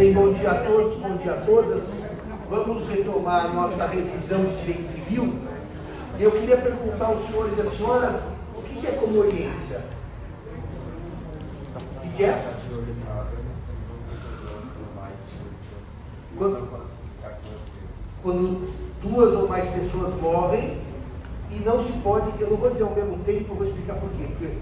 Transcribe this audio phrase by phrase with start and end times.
[0.00, 1.90] Bem, bom dia a todos, bom dia a todas.
[2.48, 5.34] Vamos retomar a nossa revisão de direito civil.
[6.18, 8.22] Eu queria perguntar aos senhores e às senhoras
[8.56, 9.84] o que é comoriência?
[12.02, 12.50] O que é?
[16.38, 16.68] Quando,
[18.22, 20.78] quando duas ou mais pessoas morrem
[21.50, 24.08] e não se pode, eu não vou dizer ao mesmo tempo, eu vou explicar por
[24.12, 24.28] quê.
[24.30, 24.54] Porque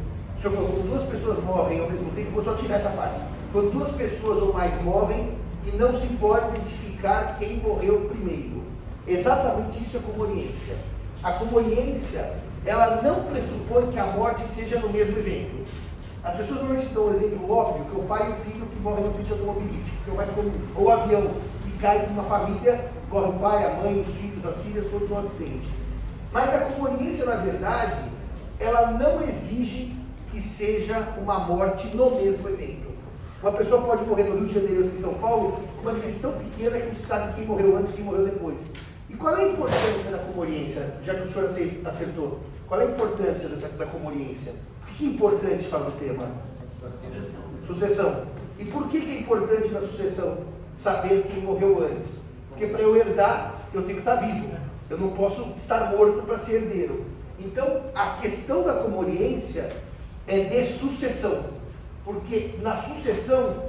[0.43, 3.28] senhor quando duas pessoas morrem ao mesmo tempo, vou só tirar essa parte.
[3.53, 5.33] Quando duas pessoas ou mais morrem
[5.67, 8.63] e não se pode identificar quem morreu primeiro.
[9.07, 10.77] Exatamente isso é comoriência.
[11.23, 12.35] A comoriência,
[12.67, 15.67] ela não pressupõe que a morte seja no mesmo evento.
[16.23, 19.05] As pessoas normalmente dão um exemplo óbvio, que o pai e o filho que morrem
[19.05, 20.53] no acidente automobilístico, que é o mais comum.
[20.77, 21.31] Ou o avião,
[21.65, 25.19] que cai numa família, morre o pai, a mãe, os filhos, as filhas, todos no
[25.19, 25.69] acidente.
[26.33, 27.97] Mas a comoriência, na verdade,
[28.61, 29.97] ela não exige
[30.31, 32.88] que seja uma morte no mesmo evento.
[33.41, 36.33] Uma pessoa pode morrer no Rio de Janeiro ou em São Paulo, uma diferença tão
[36.33, 38.59] pequena que não se sabe quem morreu antes e quem morreu depois.
[39.09, 41.49] E qual é a importância da comoriência, já que o senhor
[41.85, 42.41] acertou?
[42.67, 44.53] Qual é a importância dessa, da comoriência?
[44.83, 46.27] O que é importante para o tema?
[46.81, 47.41] Sucessão.
[47.69, 48.23] Sucessão.
[48.59, 50.39] E por que, que é importante na sucessão
[50.83, 52.19] saber quem morreu antes?
[52.49, 54.49] Porque para eu herdar, eu tenho que estar vivo.
[54.91, 57.05] Eu não posso estar morto para ser herdeiro.
[57.39, 59.71] Então, a questão da comoriência
[60.27, 61.58] é de sucessão.
[62.09, 63.65] Porque na sucessão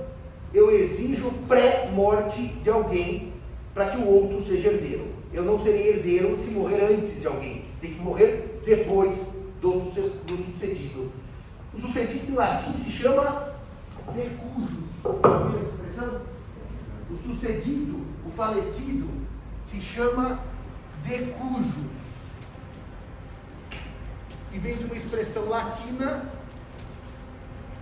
[0.54, 3.34] eu exijo pré-morte de alguém
[3.74, 5.08] para que o outro seja herdeiro.
[5.34, 7.66] Eu não serei herdeiro se morrer antes de alguém.
[7.82, 9.26] Tem que morrer depois
[9.60, 9.74] do,
[10.38, 11.12] sucedido.
[11.74, 13.56] O sucedido em latim se chama
[14.16, 15.04] decujus.
[15.04, 16.22] Ouviu essa expressão?
[17.12, 19.10] O sucedido, o falecido,
[19.66, 20.40] se chama
[21.06, 22.28] decujus.
[24.54, 26.39] E vem de uma expressão latina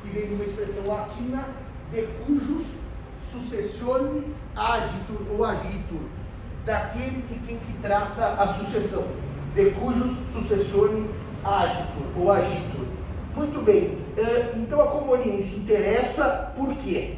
[0.08, 1.46] que vem de uma expressão latina,
[1.92, 2.80] de cujos
[3.32, 4.24] sucessione
[4.56, 6.02] agitur ou agitur,
[6.66, 9.04] daquele de quem se trata a sucessão,
[9.54, 11.10] de cujos sucessione
[11.44, 12.88] agitur ou agitur.
[13.36, 17.18] Muito bem, eh, então a comoriência interessa por quê?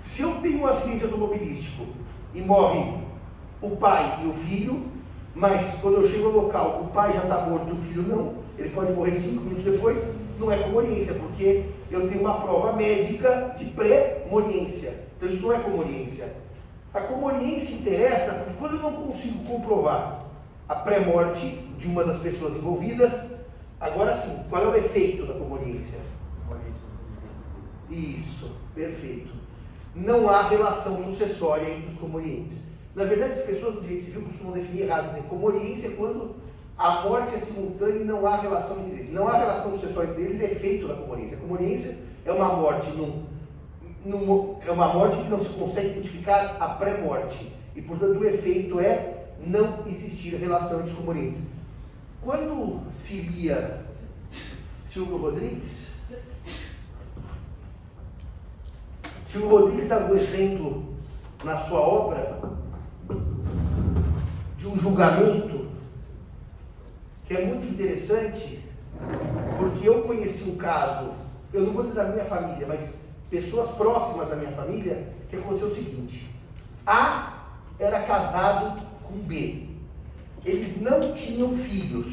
[0.00, 1.86] Se eu tenho um acidente automobilístico
[2.34, 2.98] e morre
[3.60, 4.86] o pai e o filho,
[5.34, 8.68] mas quando eu chego ao local, o pai já está morto, o filho não, ele
[8.70, 10.04] pode morrer cinco minutos depois,
[10.42, 15.06] não é comoriência, porque eu tenho uma prova médica de pré-moriência.
[15.16, 16.32] Então isso não é comoriência.
[16.92, 20.24] A comoriência interessa porque quando eu não consigo comprovar
[20.68, 21.48] a pré-morte
[21.78, 23.12] de uma das pessoas envolvidas,
[23.80, 26.00] agora sim, qual é o efeito da comoriência?
[27.88, 29.30] Isso, perfeito.
[29.94, 32.56] Não há relação sucessória entre os comorientes.
[32.94, 36.36] Na verdade, as pessoas do direito civil costumam definir errado, dizer comoriência quando
[36.82, 39.12] a morte é simultânea e não há relação entre eles.
[39.12, 41.36] Não há relação sucessória entre eles, é efeito da comoniência.
[41.36, 43.22] A comoniência é uma morte num,
[44.04, 47.52] num, é uma morte que não se consegue identificar a pré-morte.
[47.76, 51.40] E, portanto, o efeito é não existir relação entre os comonientes.
[52.20, 53.84] Quando se lia
[54.84, 55.86] Silvio Rodrigues,
[59.30, 60.96] Silvio Rodrigues dá um exemplo
[61.44, 62.40] na sua obra
[64.58, 65.61] de um julgamento
[67.36, 68.60] é muito interessante,
[69.58, 71.10] porque eu conheci um caso,
[71.52, 72.94] eu não vou dizer da minha família, mas
[73.30, 76.28] pessoas próximas da minha família, que aconteceu o seguinte:
[76.86, 77.44] A
[77.78, 79.68] era casado com B.
[80.44, 82.12] Eles não tinham filhos.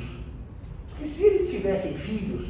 [1.01, 2.47] E se eles tivessem filhos,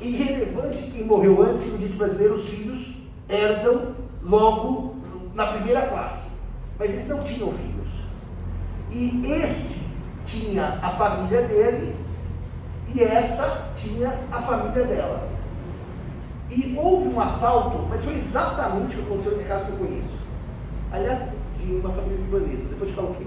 [0.00, 2.94] irrelevante quem morreu antes, no dito brasileiro, os filhos
[3.28, 4.96] herdam logo
[5.34, 6.28] na primeira classe.
[6.78, 7.88] Mas eles não tinham filhos.
[8.90, 9.83] E esse
[10.34, 11.94] tinha a família dele
[12.92, 15.28] e essa tinha a família dela.
[16.50, 20.14] E houve um assalto, mas foi exatamente o que aconteceu nesse caso que eu conheço.
[20.92, 23.26] Aliás, de uma família libanesa, depois te falo o quê?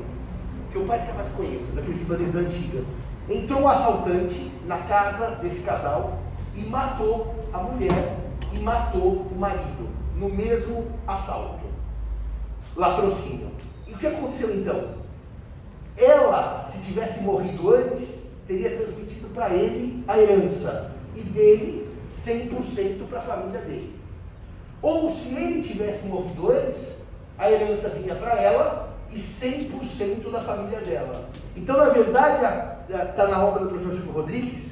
[0.72, 2.84] Seu pai que mais conheço, daqueles libaneses da antiga.
[3.30, 6.20] Entrou um assaltante na casa desse casal
[6.56, 8.18] e matou a mulher
[8.54, 11.66] e matou o marido no mesmo assalto.
[12.76, 13.50] Latrocínio.
[13.88, 14.97] E o que aconteceu então?
[15.98, 23.20] Ela, se tivesse morrido antes, teria transmitido para ele a herança e dele 100% para
[23.20, 23.96] a família dele.
[24.82, 26.94] Ou se ele tivesse morrido antes,
[27.38, 31.30] a herança vinha para ela e 100% da família dela.
[31.56, 34.66] Então, na verdade, está na obra do professor Chico Rodrigues,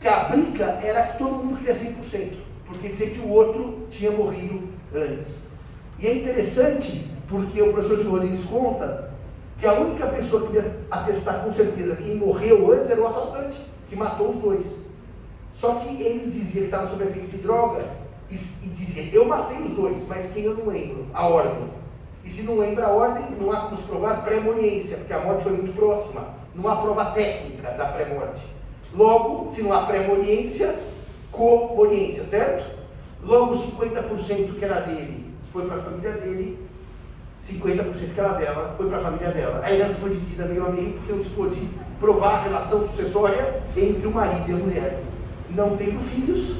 [0.00, 2.34] que a briga era que todo mundo queria 100%,
[2.66, 5.28] porque dizia que o outro tinha morrido antes.
[6.00, 9.11] E é interessante, porque o professor Chico Rodrigues conta
[9.62, 13.56] que a única pessoa que ia atestar com certeza quem morreu antes era o assaltante,
[13.88, 14.66] que matou os dois.
[15.54, 17.84] Só que ele dizia que estava sob efeito de droga
[18.28, 21.06] e, e dizia, eu matei os dois, mas quem eu não lembro?
[21.14, 21.68] A ordem.
[22.24, 25.44] E se não lembra a ordem, não há como se provar pré-moniência, porque a morte
[25.44, 26.26] foi muito próxima.
[26.56, 28.42] Não há prova técnica da pré-morte.
[28.92, 30.74] Logo, se não há pré-moniência,
[31.30, 32.68] co-moniência, certo?
[33.22, 36.58] Logo, 50% que era dele foi para a família dele,
[37.48, 39.60] 50% que era dela foi para a família dela.
[39.64, 41.68] A herança foi dividida meio a meio, porque não se pôde
[41.98, 45.02] provar a relação sucessória entre o marido e a mulher.
[45.50, 46.56] Não tenho filhos,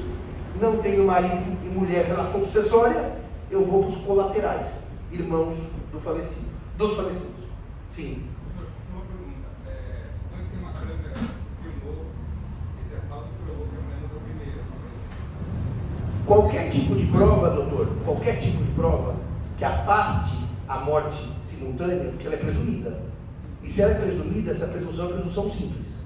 [0.60, 3.12] não tenho marido e mulher relação sucessória,
[3.50, 4.66] eu vou para os colaterais,
[5.10, 5.54] irmãos
[5.92, 6.46] do falecido,
[6.76, 7.42] dos falecidos.
[7.90, 8.24] Sim.
[9.66, 10.02] É.
[16.26, 19.14] Qualquer tipo de prova, doutor, qualquer tipo de prova
[19.58, 20.41] que afaste
[20.72, 23.00] a morte simultânea, porque ela é presumida.
[23.62, 25.98] E se ela é presumida, essa presunção é uma presunção simples.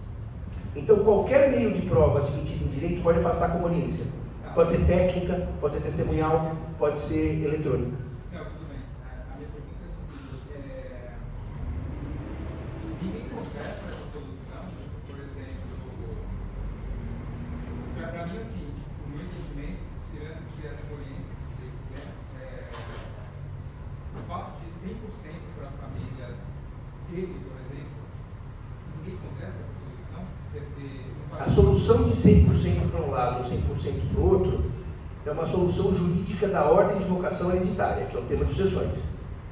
[0.75, 4.07] Então, qualquer meio de prova admitido em direito pode afastar a conveniência.
[4.55, 7.93] Pode ser técnica, pode ser testemunhal, pode ser eletrônica.
[8.33, 8.79] Não, tudo bem.
[9.05, 11.13] A, a minha pergunta é o seguinte: é,
[13.03, 14.65] ninguém contesta essa solução,
[15.07, 15.77] por exemplo,
[17.97, 18.67] para mim, assim,
[19.05, 19.81] o meu entendimento,
[20.13, 22.09] tirando se a experiência que você quiser,
[22.41, 22.71] é,
[24.17, 24.97] o fato de 100%
[25.59, 26.29] para a família
[27.11, 28.01] dele, por exemplo,
[28.99, 33.45] ninguém contesta essa solução, quer dizer, não A faz- solução de 100% para um lado
[33.45, 34.65] ou 100% para o outro
[35.27, 38.99] é uma solução jurídica da ordem de vocação hereditária, que é o tema de sucessões,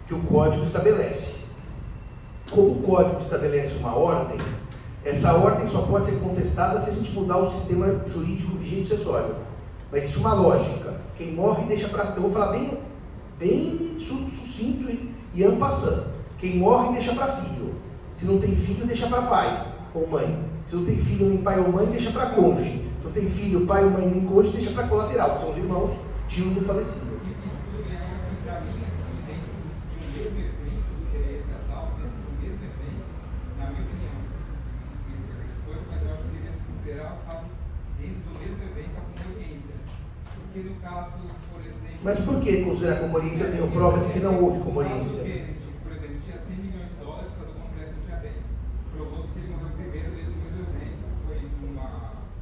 [0.07, 1.35] que o código estabelece.
[2.51, 4.37] Como o código estabelece uma ordem,
[5.05, 9.35] essa ordem só pode ser contestada se a gente mudar o sistema jurídico vigente sucessório.
[9.91, 10.95] Mas existe uma lógica.
[11.17, 12.15] Quem morre deixa para.
[12.17, 12.79] Eu vou falar bem,
[13.39, 16.05] bem su- sucinto e, en passant.
[16.39, 17.75] Quem morre deixa para filho.
[18.19, 20.45] Se não tem filho, deixa para pai ou mãe.
[20.69, 22.89] Se não tem filho nem pai ou mãe, deixa para cônjuge.
[23.01, 25.57] Se não tem filho, pai ou mãe nem cônjuge, deixa para colateral, que são os
[25.57, 25.91] irmãos,
[26.35, 27.15] tios do falecido.
[42.05, 43.45] Mas por que considerar comoniência?
[43.45, 45.23] Eu tenho provas de que não houve No caso do comoniência.
[45.25, 48.19] Kennedy, por exemplo, tinha 100 milhões de dólares, casou com uma mulher que não tinha
[48.21, 48.35] 10.
[48.95, 51.89] Provou-se que ele morreu primeiro dentro do mesmo evento, foi numa,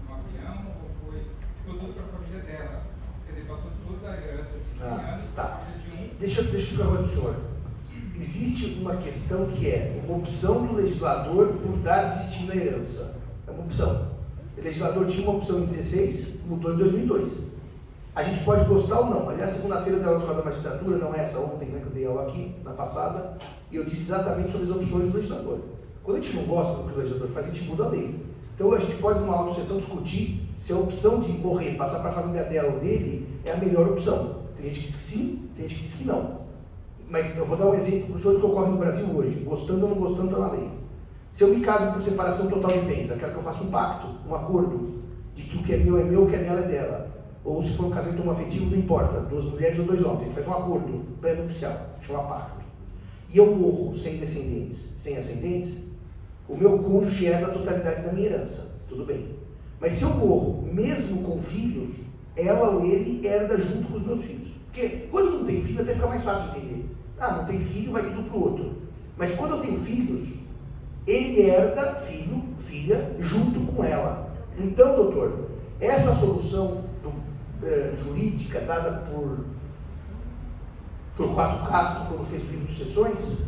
[0.03, 1.19] num avião ou foi.
[1.62, 2.83] ficou tudo para a família dela.
[3.23, 5.43] Quer dizer, passou toda a herança de 100 Ah, anos tá.
[5.47, 6.03] para a família de um.
[6.19, 7.37] Deixa, deixa eu explicar uma coisa pro senhor.
[8.19, 13.15] Existe uma questão que é uma opção do legislador por dar destino à herança.
[13.47, 14.09] É uma opção.
[14.59, 17.53] O legislador tinha uma opção em 16, mudou em 2002.
[18.15, 19.31] A gente pode gostar ou não.
[19.31, 22.07] Aliás, segunda-feira eu dei aula da Magistratura, não é essa ontem, né, que eu dei
[22.07, 23.39] aula aqui, na passada,
[23.71, 25.61] e eu disse exatamente sobre as opções do legislador.
[26.03, 28.21] Quando a gente não gosta do que o legislador faz, a gente muda a lei.
[28.55, 32.01] Então a gente pode, numa aula de sessão, discutir se a opção de morrer, passar
[32.01, 34.43] para a família dela ou dele, é a melhor opção.
[34.57, 36.42] Tem gente que diz que sim, tem gente que diz que não.
[37.12, 39.44] Mas eu vou dar um exemplo para o senhor do que ocorre no Brasil hoje.
[39.44, 40.70] Gostando ou não gostando, está na lei.
[41.35, 44.09] Se eu me caso por separação total de bens, aquela que eu faço um pacto,
[44.26, 45.03] um acordo,
[45.37, 47.11] de que o que é meu é meu, o que é dela é dela.
[47.44, 50.35] Ou se for um casamento homoafetivo, não importa, duas mulheres ou dois homens, a gente
[50.37, 52.64] faz um acordo pré-nupcial, chama pacto.
[53.29, 55.76] E eu morro sem descendentes, sem ascendentes,
[56.49, 58.69] o meu cônjuge herda a totalidade da minha herança.
[58.88, 59.37] Tudo bem.
[59.79, 61.91] Mas se eu morro, mesmo com filhos,
[62.35, 64.49] ela ou ele herda junto com os meus filhos.
[64.67, 66.81] Porque quando não tem filho, até fica mais fácil de entender.
[67.23, 68.73] Ah, não tem filho, vai tudo para o outro.
[69.17, 70.29] Mas quando eu tenho filhos,
[71.07, 74.29] ele herda filho, filha, junto com ela.
[74.59, 77.12] Então, doutor, essa solução do,
[77.62, 79.45] eh, jurídica dada por,
[81.17, 83.43] por Quatro Castro, quando fez o livro de sucessões,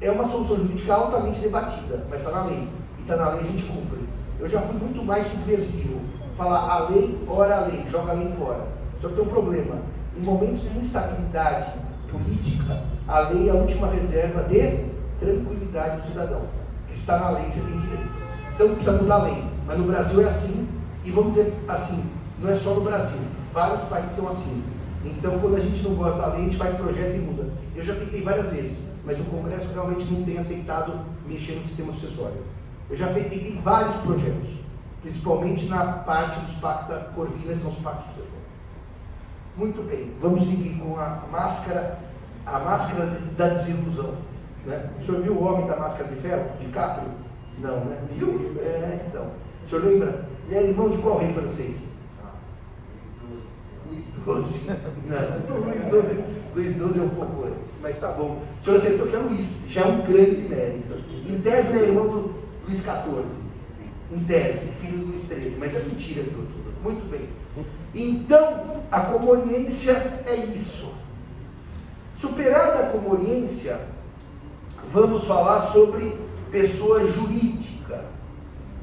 [0.00, 2.66] é uma solução jurídica altamente debatida, mas está na lei.
[2.96, 4.08] E está na lei, a gente cumpre.
[4.40, 6.00] Eu já fui muito mais subversivo.
[6.38, 8.66] Falar a lei, ora a lei, joga a lei fora.
[9.02, 9.76] Só que tem um problema.
[10.16, 11.84] Em momentos de instabilidade
[12.18, 14.84] política, a lei é a última reserva de
[15.20, 16.42] tranquilidade do cidadão.
[16.88, 18.08] Que está na lei, você tem direito.
[18.54, 19.44] Então precisa mudar a lei.
[19.66, 20.68] Mas no Brasil é assim,
[21.04, 22.04] e vamos dizer assim,
[22.38, 23.18] não é só no Brasil.
[23.52, 24.62] Vários países são assim.
[25.04, 27.50] Então, quando a gente não gosta da lei, a gente faz projeto e muda.
[27.76, 31.92] Eu já tentei várias vezes, mas o Congresso realmente não tem aceitado mexer no sistema
[31.92, 32.42] sucessório.
[32.88, 34.48] Eu já tentei vários projetos,
[35.02, 38.44] principalmente na parte dos pacta corvina, que são os pactos sucessórios.
[39.56, 41.98] Muito bem, vamos seguir com a máscara,
[42.46, 44.14] a máscara da desilusão.
[44.66, 44.90] Né?
[45.00, 47.10] O senhor viu o homem da máscara de ferro, de Caprio?
[47.60, 47.98] Não, né?
[48.16, 48.56] Viu?
[48.60, 49.26] É, então.
[49.64, 50.26] O senhor lembra?
[50.48, 51.76] Ele era irmão de qual rei francês?
[53.88, 54.76] Luiz XII.
[55.06, 56.24] Não, Luiz XII,
[56.54, 58.42] Luiz XII é um pouco antes, mas tá bom.
[58.60, 60.94] O senhor acertou que é Luiz, já é um grande mérito.
[61.28, 62.34] Em tese, ele é irmão do
[62.66, 63.24] Luiz XIV.
[64.12, 66.48] Em tese, filho do Luiz XIII, mas é mentira tudo.
[66.82, 67.28] Muito bem.
[67.94, 70.93] Então, a comoniência é isso.
[72.20, 73.80] Superada a comoniência,
[74.92, 76.16] vamos falar sobre
[76.50, 78.04] pessoa jurídica.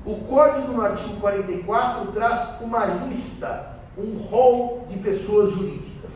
[0.06, 6.12] O código no artigo 44 traz uma lista, um rol de pessoas jurídicas.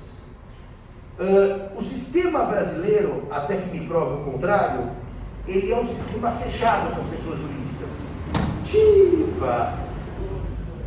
[1.18, 4.90] Uh, o sistema brasileiro, até que me prove o contrário,
[5.48, 7.90] ele é um sistema fechado para as pessoas jurídicas.
[8.66, 9.86] Tipa!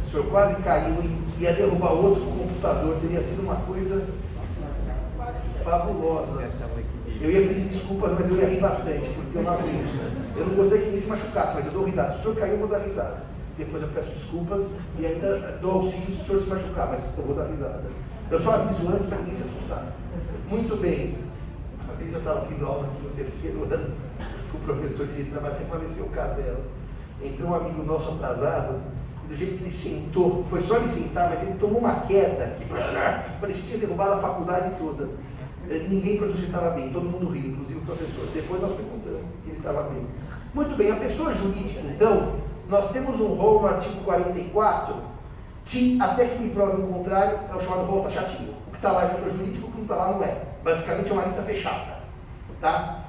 [0.05, 4.07] O senhor quase caiu e ia derrubar outro computador, teria sido uma coisa
[5.65, 6.49] fabulosa.
[7.21, 10.37] Eu ia pedir desculpas, mas eu ia rir bastante, porque eu não aguento.
[10.37, 12.13] Eu não gostei que ninguém se machucasse, mas eu dou risada.
[12.13, 13.17] Se o senhor caiu, eu vou dar risada.
[13.57, 14.67] Depois eu peço desculpas
[14.99, 17.83] e ainda dou auxílio se o senhor se machucar, mas eu vou dar risada.
[18.31, 19.93] Eu só aviso antes para ninguém se assustar.
[20.49, 21.17] Muito bem.
[21.85, 23.95] Uma vez eu estava tendo aula aqui no terceiro ano
[24.53, 26.61] com o professor de direito, até faleceu o Casella.
[27.23, 28.77] Entrou um amigo nosso atrasado,
[29.29, 32.65] do jeito que ele sentou, foi só ele sentar, mas ele tomou uma queda que
[33.41, 35.09] parecia que tinha derrubado a faculdade toda.
[35.69, 38.27] Eh, ninguém produziu estava bem, todo mundo riu, inclusive o professor.
[38.33, 40.07] Depois nós perguntamos que ele estava bem.
[40.55, 42.37] Muito bem, a pessoa jurídica, então,
[42.71, 44.97] nós temos um rol no artigo 44,
[45.67, 48.53] que até que me prove o contrário, é o chamado rol taxativo.
[48.67, 50.43] O que está lá é pessoa jurídica, o que não está lá não é.
[50.65, 51.99] Basicamente é uma lista fechada.
[52.63, 53.05] Tá?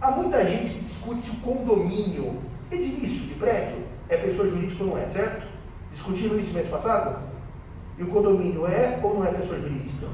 [0.00, 4.90] Há muita gente que discute se o condomínio edilício de prédio é pessoa jurídica ou
[4.90, 5.46] não é, certo?
[5.92, 7.18] Discutiram isso mês passado?
[7.98, 10.06] E o condomínio é ou não é pessoa jurídica?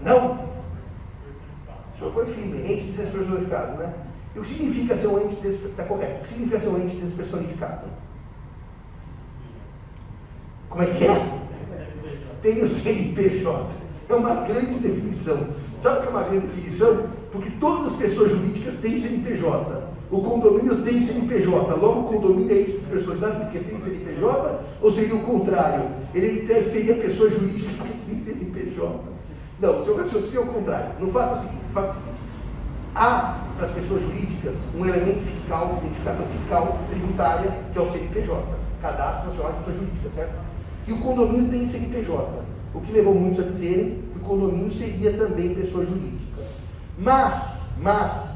[0.00, 0.34] Não?
[1.94, 3.92] O senhor foi firme, ente despersonificado, né?
[4.34, 5.70] E o que significa ser um ente despersonificado?
[5.70, 6.20] Está correto.
[6.20, 7.86] O que significa ser um ente despersonificado?
[10.68, 11.38] Como é que é?
[12.42, 13.70] Tem o CNPJ.
[14.08, 15.48] É uma grande definição.
[15.82, 17.08] Sabe o que é uma grande definição?
[17.32, 19.85] Porque todas as pessoas jurídicas têm CNPJ.
[20.10, 21.74] O condomínio tem CNPJ.
[21.74, 24.60] Logo, o condomínio é despersonalizado porque tem CNPJ?
[24.80, 25.84] Ou seria o contrário?
[26.14, 29.00] Ele seria pessoa jurídica porque tem CNPJ.
[29.60, 30.90] Não, o seu raciocínio é o contrário.
[31.00, 32.16] No fato é seguinte, fato é seguinte
[32.96, 37.92] há para as pessoas jurídicas um elemento fiscal, de identificação fiscal tributária, que é o
[37.92, 38.42] CNPJ,
[38.80, 40.34] Cadastro Nacional de Pessoa Jurídica, certo?
[40.88, 42.42] E o condomínio tem CNPJ,
[42.74, 46.42] o que levou muitos a dizerem que o condomínio seria também pessoa jurídica.
[46.98, 48.35] Mas, mas,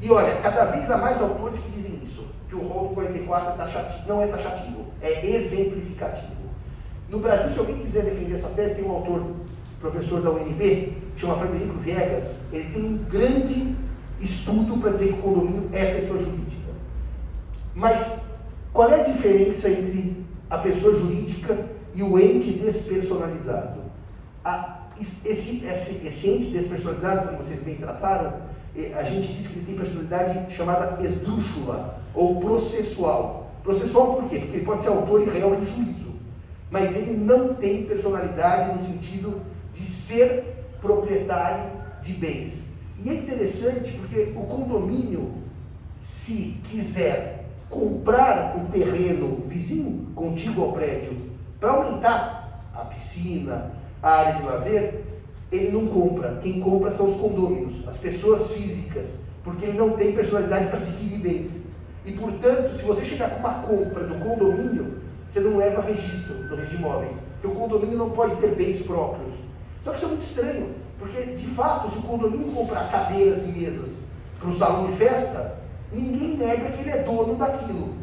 [0.00, 3.56] e olha, cada vez há mais autores que dizem isso, que o rol 44 é
[3.56, 6.38] taxativo, não é taxativo, é exemplificativo.
[7.08, 9.24] No Brasil, se alguém quiser defender essa tese, tem um autor
[9.80, 13.74] professor da UNB, chama Frederico Viegas, ele tem um grande
[14.20, 16.72] estudo para dizer que o condomínio é pessoa jurídica.
[17.74, 18.20] Mas
[18.72, 23.80] qual é a diferença entre a pessoa jurídica e o ente despersonalizado?
[24.44, 25.64] A, esse, esse,
[26.04, 28.47] esse ente despersonalizado, como vocês bem trataram,
[28.86, 33.50] a gente diz que ele tem personalidade chamada esdrúxula ou processual.
[33.62, 34.38] Processual por quê?
[34.38, 36.14] Porque ele pode ser autor e réu em juízo,
[36.70, 39.40] mas ele não tem personalidade no sentido
[39.74, 41.70] de ser proprietário
[42.02, 42.54] de bens.
[43.04, 45.32] E é interessante porque o condomínio,
[46.00, 51.16] se quiser comprar o terreno vizinho, contigo ao prédio,
[51.60, 55.04] para aumentar a piscina, a área de lazer,
[55.50, 56.38] ele não compra.
[56.42, 59.06] Quem compra são os condôminos, as pessoas físicas,
[59.42, 61.50] porque ele não tem personalidade para adquirir bens.
[62.04, 66.56] E, portanto, se você chegar com uma compra do condomínio, você não leva registro do
[66.56, 69.34] registro de imóveis, porque o condomínio não pode ter bens próprios.
[69.82, 73.48] Só que isso é muito estranho, porque de fato, se o condomínio comprar cadeiras e
[73.48, 73.90] mesas
[74.38, 75.56] para o salão de festa,
[75.92, 77.94] ninguém nega que ele é dono daquilo.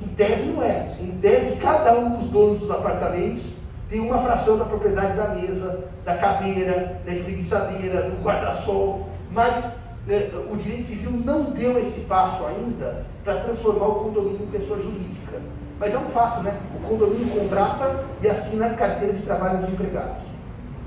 [0.00, 0.96] Em tese não é.
[1.00, 3.44] Em tese, cada um dos donos dos apartamentos
[3.92, 9.06] tem uma fração da propriedade da mesa, da cadeira, da espreguiçadeira, do guarda-sol.
[9.30, 9.62] Mas
[10.06, 14.78] né, o direito civil não deu esse passo ainda para transformar o condomínio em pessoa
[14.80, 15.38] jurídica.
[15.78, 16.58] Mas é um fato, né?
[16.74, 20.22] O condomínio contrata e assina carteira de trabalho dos empregados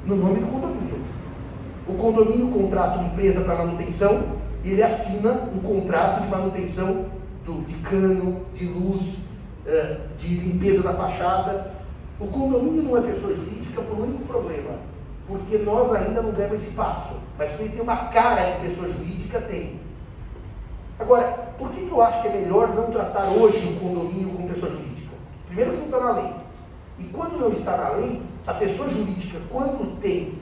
[0.04, 1.00] no nome do condomínio.
[1.88, 4.24] O condomínio contrata uma empresa para manutenção
[4.64, 7.06] e ele assina um contrato de manutenção
[7.46, 9.18] do, de cano, de luz,
[9.68, 11.75] eh, de limpeza da fachada.
[12.20, 14.72] O condomínio não é pessoa jurídica por um único problema,
[15.28, 17.16] porque nós ainda não demos esse passo.
[17.38, 19.80] Mas ele tem uma cara de pessoa jurídica, tem.
[20.98, 21.26] Agora,
[21.58, 24.72] por que, que eu acho que é melhor não tratar hoje o condomínio como pessoa
[24.72, 25.12] jurídica?
[25.48, 26.32] Primeiro que não está na lei.
[27.00, 30.36] E quando não está na lei, a pessoa jurídica, quando tem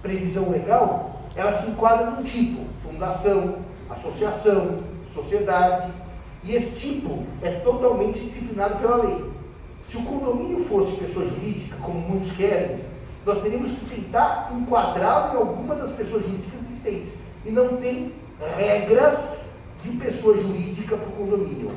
[0.00, 3.56] previsão legal, ela se enquadra num tipo, fundação,
[3.90, 4.78] associação,
[5.12, 5.90] sociedade,
[6.44, 9.35] e esse tipo é totalmente disciplinado pela lei.
[9.88, 12.80] Se o condomínio fosse pessoa jurídica, como muitos querem,
[13.24, 17.08] nós teríamos que tentar enquadrá-lo em alguma das pessoas jurídicas existentes.
[17.44, 18.12] E não tem
[18.56, 19.44] regras
[19.82, 21.70] de pessoa jurídica para o condomínio.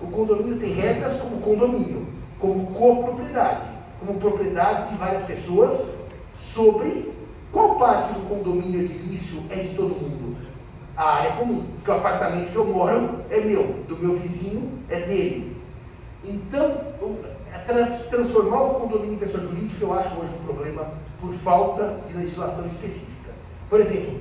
[0.00, 2.06] O condomínio tem regras como condomínio,
[2.38, 3.68] como copropriedade.
[4.00, 5.94] como propriedade de várias pessoas
[6.38, 7.12] sobre
[7.52, 10.36] qual parte do condomínio edilício é de todo mundo.
[10.96, 15.00] A área comum, porque o apartamento que eu moro é meu, do meu vizinho é
[15.00, 15.56] dele.
[16.24, 16.78] Então,
[17.58, 22.16] trans, transformar o condomínio em pessoa jurídica eu acho hoje um problema por falta de
[22.16, 23.30] legislação específica.
[23.68, 24.20] Por exemplo,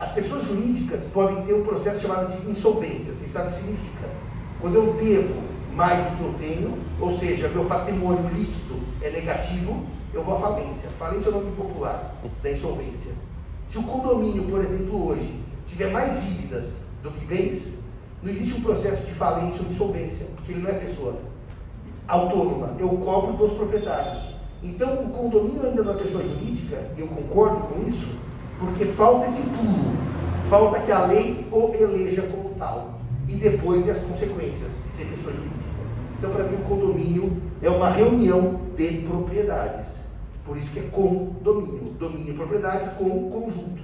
[0.00, 3.12] as pessoas jurídicas podem ter um processo chamado de insolvência.
[3.12, 4.08] Vocês sabem o que significa?
[4.60, 5.42] Quando eu devo
[5.74, 10.40] mais do que eu tenho, ou seja, meu patrimônio líquido é negativo, eu vou à
[10.40, 10.88] falência.
[10.98, 13.12] Falência é o nome popular da insolvência.
[13.68, 16.64] Se o condomínio, por exemplo, hoje tiver mais dívidas
[17.02, 17.62] do que bens,
[18.22, 21.16] não existe um processo de falência ou insolvência, porque ele não é pessoa
[22.08, 22.74] autônoma.
[22.78, 24.18] Eu cobro dos proprietários.
[24.62, 28.08] Então, o condomínio ainda não é pessoa jurídica, e eu concordo com isso,
[28.58, 29.96] porque falta esse pulo.
[30.50, 32.98] Falta que a lei o eleja como tal.
[33.28, 35.58] E depois as consequências de ser pessoa jurídica.
[36.18, 39.86] Então, para mim, o condomínio é uma reunião de propriedades.
[40.44, 41.92] Por isso que é condomínio.
[41.98, 43.82] Domínio e propriedade com conjunto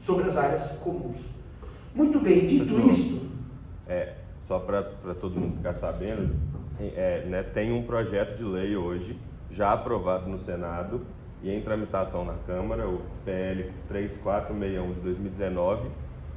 [0.00, 1.16] sobre as áreas comuns.
[1.94, 3.26] Muito bem, dito isto.
[3.88, 4.14] É,
[4.46, 4.82] só para
[5.20, 6.34] todo mundo ficar sabendo,
[6.80, 9.18] é, né, tem um projeto de lei hoje,
[9.50, 11.02] já aprovado no Senado
[11.42, 15.88] e em tramitação na Câmara, o PL 3461 de 2019,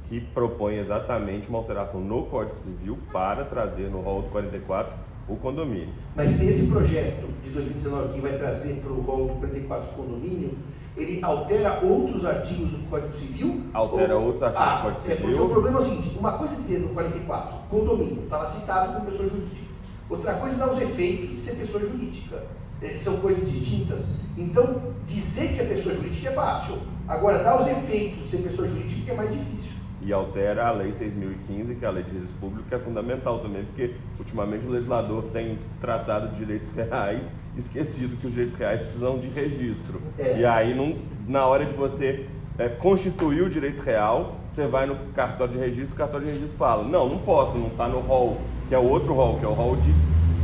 [0.08, 4.92] que propõe exatamente uma alteração no Código Civil para trazer no rol do 44
[5.28, 5.92] o condomínio.
[6.14, 10.56] Mas esse projeto de 2019 que vai trazer para o rol do 44 o condomínio,
[10.96, 13.62] ele altera outros artigos do Código Civil?
[13.74, 14.26] Altera ou...
[14.26, 15.16] outros artigos ah, do Código Civil.
[15.16, 18.50] É, porque o problema é o seguinte, uma coisa é dizer no 44, condomínio, estava
[18.50, 19.65] citado como pessoa jurídica.
[20.08, 22.44] Outra coisa é dar os efeitos de ser pessoa jurídica.
[22.80, 24.06] É, são coisas distintas.
[24.36, 26.78] Então, dizer que é pessoa jurídica é fácil.
[27.08, 29.72] Agora, dar os efeitos de ser pessoa jurídica é mais difícil.
[30.02, 33.40] E altera a Lei 6.015, que é a Lei de Registro Público, que é fundamental
[33.40, 38.82] também, porque ultimamente o legislador tem tratado de direitos reais, esquecido que os direitos reais
[38.82, 40.00] precisam de registro.
[40.18, 40.38] É.
[40.38, 40.96] E aí, não,
[41.26, 42.26] na hora de você
[42.58, 46.82] é, o direito real, você vai no cartório de registro, o cartório de registro fala,
[46.82, 48.38] não, não posso, não está no rol
[48.68, 49.94] que é o outro rol, que é o rol de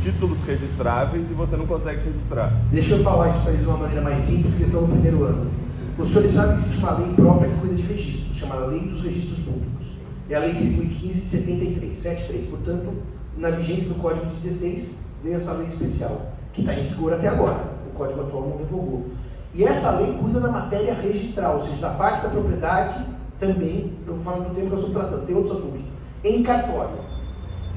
[0.01, 2.53] títulos registráveis e você não consegue registrar.
[2.71, 5.23] Deixa eu falar isso para eles de uma maneira mais simples, que estão no primeiro
[5.23, 5.51] ano.
[5.97, 9.03] Os senhores sabem que existe uma lei própria que cuida de registros, chamada Lei dos
[9.03, 9.87] Registros Públicos.
[10.29, 12.49] É a Lei 6.015 de 73, 73.
[12.49, 12.93] Portanto,
[13.37, 17.27] na vigência do Código de 16, veio essa lei especial, que está em vigor até
[17.27, 17.73] agora.
[17.87, 19.05] O Código atual não revogou.
[19.53, 23.05] E essa lei cuida da matéria registral, ou seja, da parte da propriedade
[23.39, 25.81] também, eu falo do tempo que eu estou tratando, tem outros assuntos,
[26.23, 26.97] em cartório.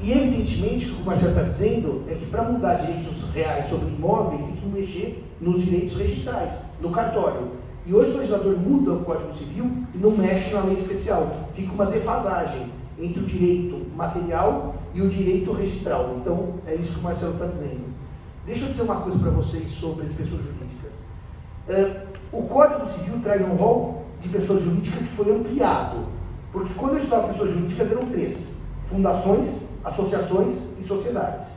[0.01, 3.89] E evidentemente o que o Marcelo está dizendo é que para mudar direitos reais sobre
[3.89, 7.51] imóveis tem que mexer nos direitos registrais, no cartório.
[7.85, 11.47] E hoje o legislador muda o Código Civil e não mexe na lei especial.
[11.55, 16.15] Fica uma defasagem entre o direito material e o direito registral.
[16.19, 17.85] Então é isso que o Marcelo está dizendo.
[18.45, 20.76] Deixa eu dizer uma coisa para vocês sobre as pessoas jurídicas.
[21.69, 26.05] É, o Código Civil traz um rol de pessoas jurídicas que foi ampliado.
[26.51, 28.37] Porque quando eu estudava pessoas jurídicas eram três:
[28.89, 29.47] fundações,
[29.83, 31.47] associações e sociedades.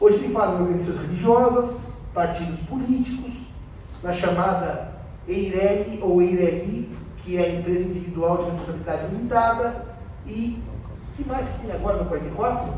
[0.00, 1.76] Hoje ele fala em organizações religiosas,
[2.12, 3.32] partidos políticos,
[4.02, 4.92] na chamada
[5.26, 9.86] EIRELI ou EIRELI, que é a empresa individual de responsabilidade limitada,
[10.26, 10.62] e
[11.16, 12.72] que mais que tem agora no 44?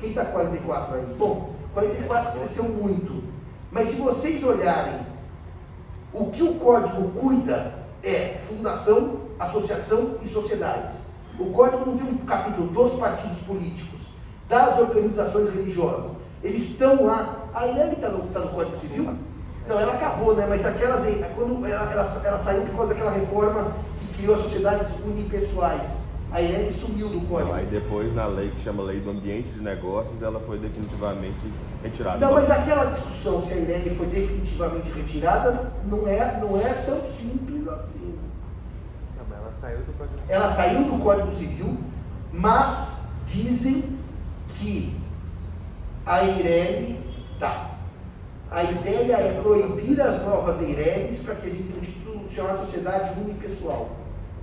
[0.00, 1.06] Quem está 44 aí?
[1.18, 3.24] Bom, 44 cresceu muito.
[3.70, 5.00] Mas se vocês olharem,
[6.12, 10.96] o que o código cuida é fundação, associação e sociedades.
[11.38, 14.00] O código não tem um capítulo dos partidos políticos
[14.48, 16.12] das organizações religiosas.
[16.42, 17.44] Eles estão lá.
[17.54, 19.14] A ILEG está no, tá no Código Civil?
[19.68, 20.46] Não, ela acabou, né?
[20.48, 21.02] Mas aquelas,
[21.34, 25.82] quando ela, ela, ela saiu por causa daquela reforma que criou as sociedades unipessoais.
[26.30, 27.54] A ILEG sumiu do código.
[27.54, 31.36] Aí depois, na lei que chama Lei do Ambiente de Negócios, ela foi definitivamente
[31.82, 32.18] retirada.
[32.18, 37.00] Não, mas aquela discussão se a ILEG foi definitivamente retirada não é, não é tão
[37.12, 38.18] simples assim.
[39.16, 40.34] Não, ela saiu do Código Civil.
[40.34, 41.78] Ela saiu do Código Civil,
[42.32, 42.88] mas
[43.26, 43.84] dizem
[44.58, 44.94] que
[46.04, 47.00] a Eireli
[47.40, 47.70] tá.
[48.50, 52.66] A ideia é proibir as novas Eireles para que a gente tenha um título chamado
[52.66, 53.90] Sociedade Unipessoal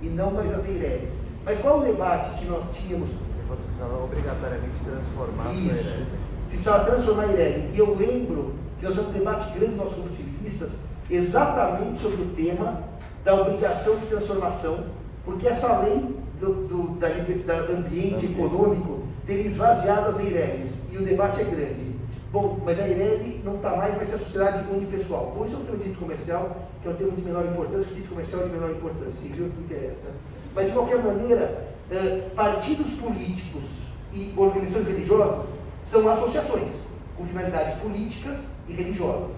[0.00, 1.12] e não mais as Eireles.
[1.46, 3.08] Mas qual o debate que nós tínhamos?
[3.08, 5.70] Você precisava obrigatoriamente transformar Isso.
[5.70, 6.06] a Eireli.
[6.48, 7.70] Se precisava transformar a Eireli.
[7.72, 10.70] E eu lembro que nós tivemos um debate grande nos nossos grupos civilistas
[11.08, 12.82] exatamente sobre o tema
[13.24, 14.86] da obrigação de transformação,
[15.24, 20.74] porque essa lei do, do da, da ambiente econômico teria esvaziado as Eireles.
[20.90, 21.94] E o debate é grande.
[22.32, 25.32] Bom, mas a Eireli não está mais, vai ser a sociedade unipessoal.
[25.36, 27.86] Bom, isso é um tema de direito comercial, que é um termo de menor importância,
[27.86, 30.08] que direito comercial é de menor importância, se viu que interessa.
[30.56, 33.64] Mas, de qualquer maneira, eh, partidos políticos
[34.10, 35.50] e organizações religiosas
[35.84, 36.72] são associações
[37.14, 39.36] com finalidades políticas e religiosas.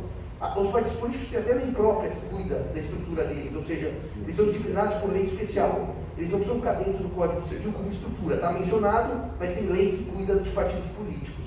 [0.57, 4.37] Os partidos políticos têm até lei própria que cuida da estrutura deles, ou seja, eles
[4.37, 5.97] são disciplinados por lei especial.
[6.17, 8.37] Eles não precisam ficar dentro do Código Civil como estrutura.
[8.37, 11.47] Está mencionado, mas tem lei que cuida dos partidos políticos.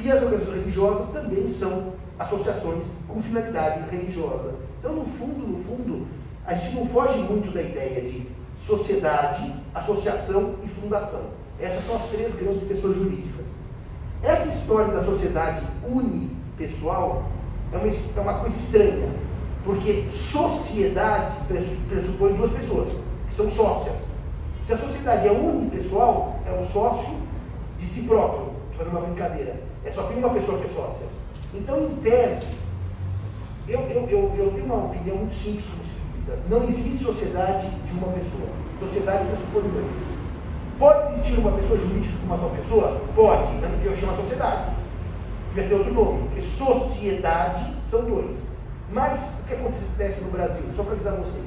[0.00, 4.56] E as organizações religiosas também são associações com finalidade religiosa.
[4.80, 6.08] Então, no fundo, no fundo,
[6.44, 11.22] a gente não foge muito da ideia de sociedade, associação e fundação.
[11.58, 13.46] Essas são as três grandes pessoas jurídicas.
[14.22, 17.24] Essa história da sociedade unipessoal
[17.72, 19.08] é uma, é uma coisa estranha,
[19.64, 21.32] porque sociedade
[21.88, 22.88] pressupõe duas pessoas,
[23.28, 23.96] que são sócias.
[24.66, 27.16] Se a sociedade é unipessoal, é um sócio
[27.78, 29.56] de si próprio, para uma brincadeira.
[29.84, 31.06] É só tem uma pessoa que é sócia.
[31.54, 32.46] Então, em tese,
[33.66, 35.79] eu, eu, eu, eu tenho uma opinião muito simples
[36.20, 36.38] civilista.
[36.48, 38.48] Não existe sociedade de uma pessoa.
[38.78, 40.20] Sociedade pressupõe dois.
[40.78, 43.00] Pode existir uma pessoa jurídica com uma só pessoa?
[43.14, 44.70] Pode, mas que eu chamo sociedade.
[45.48, 48.36] Devia ter outro nome, porque sociedade são dois.
[48.92, 50.64] Mas o que acontece no Brasil?
[50.74, 51.44] Só para avisar vocês.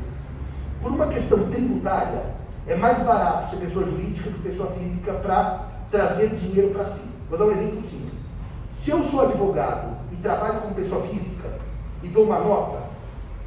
[0.81, 2.21] Por uma questão tributária,
[2.67, 7.01] é mais barato ser pessoa jurídica do que pessoa física para trazer dinheiro para si.
[7.29, 8.13] Vou dar um exemplo simples.
[8.71, 11.49] Se eu sou advogado e trabalho como pessoa física
[12.03, 12.83] e dou uma nota,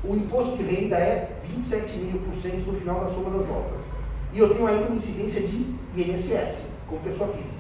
[0.09, 3.81] o imposto de renda é 27,5% no final da soma das notas.
[4.33, 7.55] E eu tenho ainda uma incidência de INSS, como pessoa física.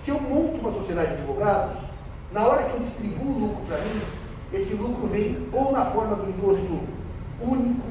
[0.00, 1.76] Se eu monto uma sociedade de advogados,
[2.32, 4.00] na hora que eu distribuo o lucro para mim,
[4.52, 6.80] esse lucro vem ou na forma do imposto
[7.40, 7.82] único,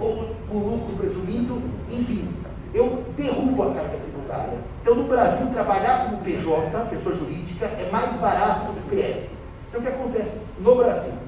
[0.00, 2.28] ou o lucro presumido, enfim,
[2.74, 4.58] eu derrubo a carga tributária.
[4.82, 9.28] Então, no Brasil, trabalhar como PJ, pessoa jurídica, é mais barato do que PF.
[9.66, 11.27] Isso é o que acontece no Brasil.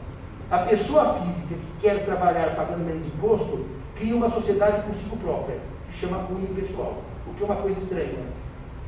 [0.50, 5.58] A pessoa física que quer trabalhar pagando menos imposto, cria uma sociedade consigo própria,
[5.88, 8.18] que chama unipessoal, o que é uma coisa estranha,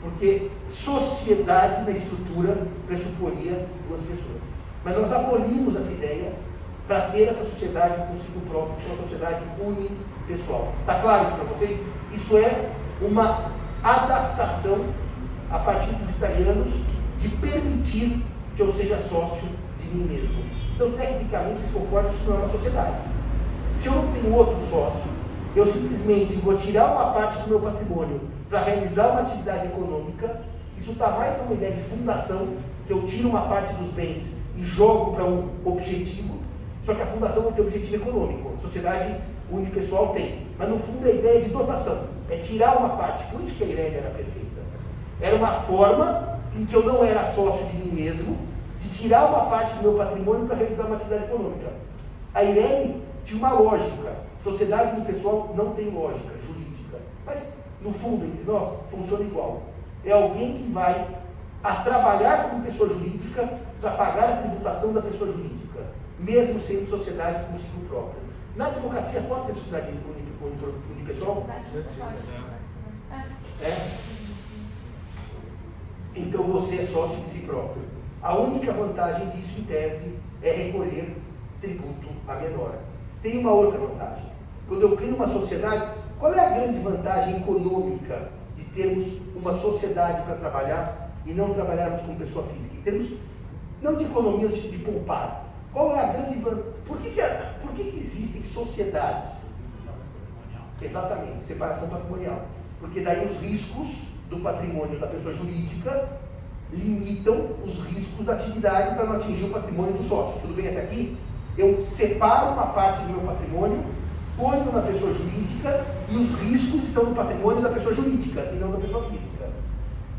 [0.03, 4.43] porque sociedade na estrutura pressuporia duas pessoas.
[4.85, 6.33] Mas nós abolimos essa ideia
[6.89, 10.73] para ter essa sociedade consigo própria, que é uma sociedade unipessoal.
[10.81, 11.81] Está claro isso para vocês?
[12.13, 12.71] Isso é
[13.01, 13.53] uma
[13.85, 14.85] adaptação
[15.49, 16.73] a partir dos italianos
[17.21, 18.21] de permitir
[18.57, 19.49] que eu seja sócio
[19.81, 20.62] de mim mesmo.
[20.83, 22.97] Então, tecnicamente, se concorda que isso não é uma sociedade.
[23.77, 25.11] Se eu não tenho outro sócio,
[25.55, 30.41] eu simplesmente vou tirar uma parte do meu patrimônio para realizar uma atividade econômica,
[30.77, 32.49] isso está mais para uma ideia de fundação,
[32.85, 34.25] que eu tiro uma parte dos bens
[34.57, 36.41] e jogo para um objetivo,
[36.83, 39.15] só que a fundação não tem objetivo econômico, a sociedade
[39.53, 40.39] unipessoal tem.
[40.59, 43.63] Mas no fundo é a ideia de dotação, é tirar uma parte, por isso que
[43.63, 44.61] a Irene era perfeita.
[45.21, 48.37] Era uma forma em que eu não era sócio de mim mesmo,
[48.83, 51.73] de tirar uma parte do meu patrimônio para realizar uma atividade econômica.
[52.35, 54.17] A Irene tinha uma lógica.
[54.43, 56.99] Sociedade no pessoal não tem lógica jurídica.
[57.25, 59.63] Mas, no fundo, entre nós, funciona igual.
[60.05, 61.07] É alguém que vai
[61.63, 63.49] a trabalhar como pessoa jurídica
[63.81, 65.81] para pagar a tributação da pessoa jurídica,
[66.19, 68.21] mesmo sendo sociedade consigo própria.
[68.57, 69.93] Na advocacia pode ter sociedade
[70.91, 71.47] unipessoal?
[73.61, 74.13] É?
[76.15, 77.92] Então você é sócio de si próprio.
[78.23, 81.17] A única vantagem disso, em tese, é recolher
[81.61, 82.77] tributo a menor.
[83.21, 84.27] Tem uma outra vantagem.
[84.69, 90.23] Quando eu crio uma sociedade, qual é a grande vantagem econômica de termos uma sociedade
[90.23, 92.77] para trabalhar e não trabalharmos com pessoa física?
[92.77, 93.11] Em termos,
[93.81, 95.47] não de economia, de poupar.
[95.73, 96.73] Qual é a grande vantagem?
[96.87, 97.23] Por que, que,
[97.61, 99.33] por que, que existem sociedades?
[100.81, 102.47] Exatamente, separação patrimonial.
[102.79, 106.22] Porque daí os riscos do patrimônio da pessoa jurídica
[106.73, 110.41] limitam os riscos da atividade para não atingir o patrimônio do sócio.
[110.41, 111.17] Tudo bem até aqui?
[111.57, 113.85] Eu separo uma parte do meu patrimônio,
[114.37, 118.71] ponho na pessoa jurídica e os riscos estão no patrimônio da pessoa jurídica e não
[118.71, 119.51] da pessoa física.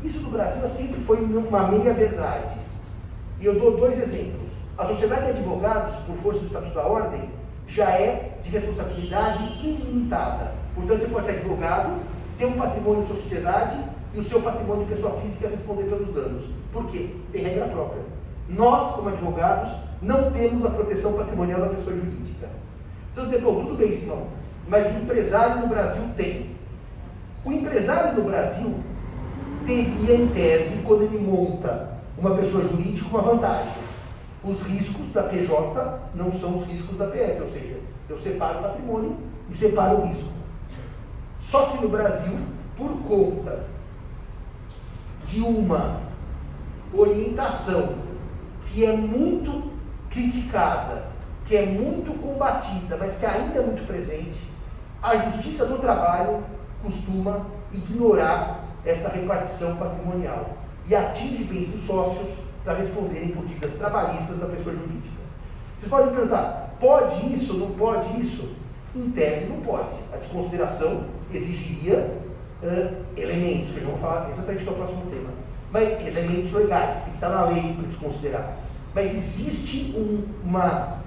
[0.02, 2.58] Isso no Brasil sempre foi uma meia-verdade.
[3.40, 4.44] E eu dou dois exemplos.
[4.78, 7.22] A sociedade de advogados, por força do Estatuto da Ordem,
[7.66, 10.52] já é de responsabilidade ilimitada.
[10.74, 12.00] Portanto, você pode ser advogado,
[12.38, 13.78] ter um patrimônio de sua sociedade
[14.14, 16.44] e o seu patrimônio de pessoa física responder pelos danos.
[16.72, 17.10] Por quê?
[17.32, 18.02] Tem regra própria.
[18.48, 22.48] Nós, como advogados, não temos a proteção patrimonial da pessoa jurídica.
[23.12, 24.26] Você vai dizer, bom, tudo bem, Simão,
[24.68, 26.50] mas o empresário no Brasil tem.
[27.44, 28.74] O empresário no Brasil
[29.66, 33.72] teria, em tese, quando ele monta uma pessoa jurídica, uma vantagem.
[34.42, 37.76] Os riscos da PJ não são os riscos da PF, ou seja,
[38.10, 39.16] eu separo o patrimônio
[39.50, 40.28] e separo o risco.
[41.40, 42.38] Só que no Brasil,
[42.76, 43.73] por conta
[45.34, 46.00] de uma
[46.92, 47.96] orientação
[48.70, 49.72] que é muito
[50.08, 51.06] criticada,
[51.44, 54.38] que é muito combatida, mas que ainda é muito presente,
[55.02, 56.44] a justiça do trabalho
[56.82, 62.28] costuma ignorar essa repartição patrimonial e atinge bens dos sócios
[62.62, 65.14] para responderem por dívidas trabalhistas da pessoa jurídica.
[65.78, 68.54] Vocês podem me perguntar, pode isso, não pode isso?
[68.94, 69.94] Em tese não pode.
[70.12, 72.22] A desconsideração exigiria
[72.64, 75.30] uh, elementos, que vou falar exatamente que é o próximo tema.
[75.70, 78.56] Mas elementos legais, que está na lei para desconsiderar.
[78.94, 80.98] Mas existe um, uma,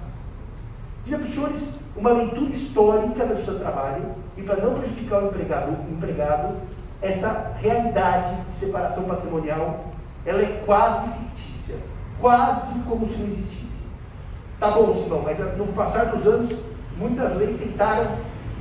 [1.04, 5.26] diria para os senhores, uma leitura histórica do seu trabalho e para não prejudicar o
[5.28, 6.56] empregado, o empregado,
[7.00, 9.86] essa realidade de separação patrimonial,
[10.26, 11.76] ela é quase fictícia,
[12.20, 13.58] quase como se não existisse.
[14.60, 16.52] Tá bom, Simão, mas no passar dos anos,
[16.98, 18.16] muitas leis tentaram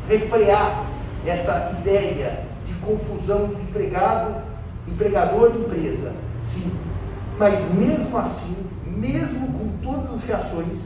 [0.08, 0.86] refrear
[1.26, 2.47] essa ideia de
[2.88, 4.42] confusão entre empregado,
[4.88, 6.14] empregador e empresa.
[6.42, 6.72] Sim,
[7.38, 10.78] mas mesmo assim, mesmo com todas as reações,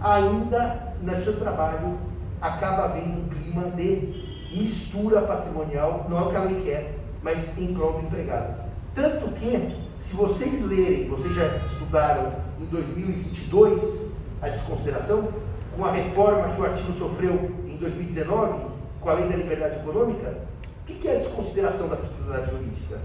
[0.00, 1.96] ainda no seu trabalho
[2.40, 7.38] acaba havendo um clima de mistura patrimonial, não é o que a lei quer, mas
[7.58, 8.68] em prol do empregado.
[8.94, 14.08] Tanto que, se vocês lerem, vocês já estudaram em 2022
[14.42, 15.28] a desconsideração,
[15.76, 18.66] com a reforma que o artigo sofreu em 2019,
[19.00, 20.47] com a lei da liberdade econômica,
[20.92, 23.00] o que é a desconsideração da personalidade jurídica?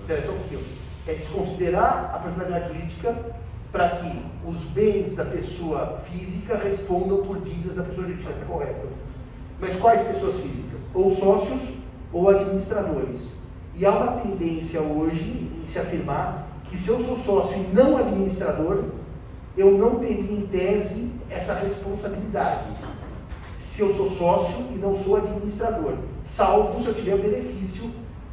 [0.00, 0.64] Espera um.
[1.06, 3.16] É desconsiderar a personalidade jurídica
[3.72, 8.88] para que os bens da pessoa física respondam por dívidas da pessoa jurídica, é correto.
[9.60, 10.80] Mas quais pessoas físicas?
[10.92, 11.60] Ou sócios
[12.12, 13.20] ou administradores.
[13.74, 17.96] E há uma tendência hoje em se afirmar que se eu sou sócio e não
[17.96, 18.82] administrador,
[19.56, 22.64] eu não teria em tese essa responsabilidade.
[23.60, 25.94] Se eu sou sócio e não sou administrador,
[26.26, 27.88] salvo se eu tiver benefício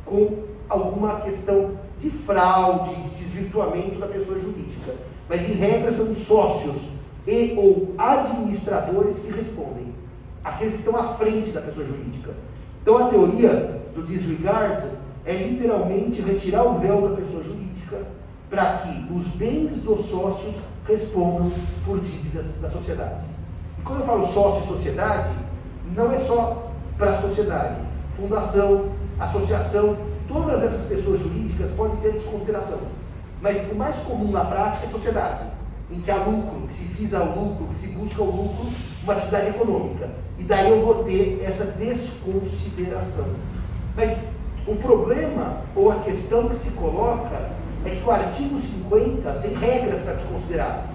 [0.06, 4.96] com alguma questão de fraude, de desvirtuamento da pessoa jurídica.
[5.30, 6.78] Mas, em regra, são sócios
[7.28, 9.94] e ou administradores que respondem,
[10.44, 12.32] aqueles que estão à frente da pessoa jurídica.
[12.82, 14.88] Então, a teoria do disregard
[15.26, 17.62] é literalmente retirar o véu da pessoa jurídica
[18.52, 20.54] para que os bens dos sócios
[20.88, 21.52] respondam
[21.84, 23.24] por dívidas da sociedade.
[23.80, 25.34] E quando eu falo sócio e sociedade,
[25.96, 27.78] não é só para a sociedade.
[28.16, 29.98] Fundação, associação,
[30.32, 32.80] Todas essas pessoas jurídicas podem ter desconsideração.
[33.42, 35.44] Mas o mais comum na prática é sociedade,
[35.92, 38.66] em que há lucro, que se visa o lucro, que se busca o lucro,
[39.04, 40.10] uma atividade econômica.
[40.40, 43.26] E daí eu vou ter essa desconsideração.
[43.94, 44.18] Mas
[44.66, 47.50] o problema ou a questão que se coloca
[47.86, 50.86] é que o artigo 50 tem regras para desconsiderar.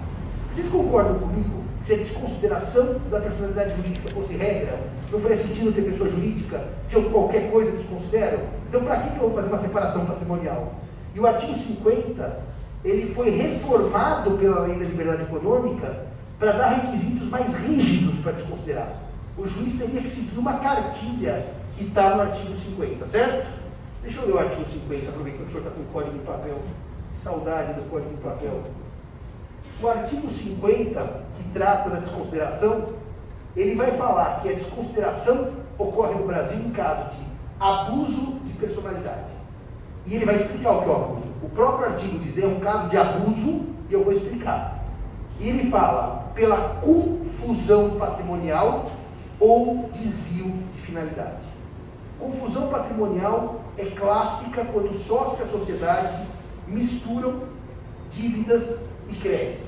[0.51, 4.77] Vocês concordam comigo se a desconsideração da personalidade jurídica fosse regra,
[5.11, 8.39] não faria sentido ter pessoa jurídica se eu qualquer coisa desconsidero?
[8.67, 10.73] Então, para que eu vou fazer uma separação patrimonial?
[11.15, 12.39] E o artigo 50,
[12.83, 18.93] ele foi reformado pela lei da liberdade econômica para dar requisitos mais rígidos para desconsiderar.
[19.37, 21.45] O juiz teria que seguir uma cartilha
[21.77, 23.47] que está no artigo 50, certo?
[24.07, 26.19] Deixa eu ler o artigo 50, aproveitando que o senhor está com o código em
[26.19, 26.59] papel.
[27.13, 28.63] Saudade do código em papel.
[29.83, 31.01] O artigo 50,
[31.35, 32.93] que trata da desconsideração,
[33.53, 37.25] ele vai falar que a desconsideração ocorre no Brasil em caso de
[37.59, 39.27] abuso de personalidade.
[40.05, 41.27] E ele vai explicar o que é o abuso.
[41.43, 44.85] O próprio artigo diz é um caso de abuso e eu vou explicar.
[45.37, 48.89] E ele fala pela confusão patrimonial
[49.37, 51.45] ou desvio de finalidade.
[52.17, 56.25] Confusão patrimonial é clássica quando sócio e a sociedade
[56.67, 57.43] misturam
[58.11, 59.67] dívidas e créditos.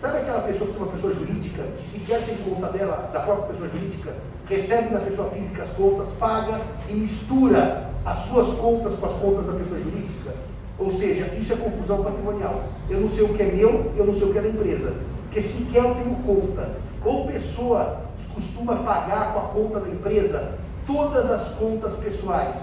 [0.00, 3.46] Sabe aquela pessoa que é uma pessoa jurídica, que sequer tem conta dela, da própria
[3.46, 4.12] pessoa jurídica,
[4.46, 9.46] recebe da pessoa física as contas, paga e mistura as suas contas com as contas
[9.46, 10.34] da pessoa jurídica?
[10.78, 12.64] Ou seja, isso é confusão patrimonial.
[12.90, 14.94] Eu não sei o que é meu, eu não sei o que é da empresa.
[15.22, 16.76] Porque sequer eu tenho conta.
[17.04, 20.52] Ou pessoa que costuma pagar com a conta da empresa
[20.86, 22.56] todas as contas pessoais.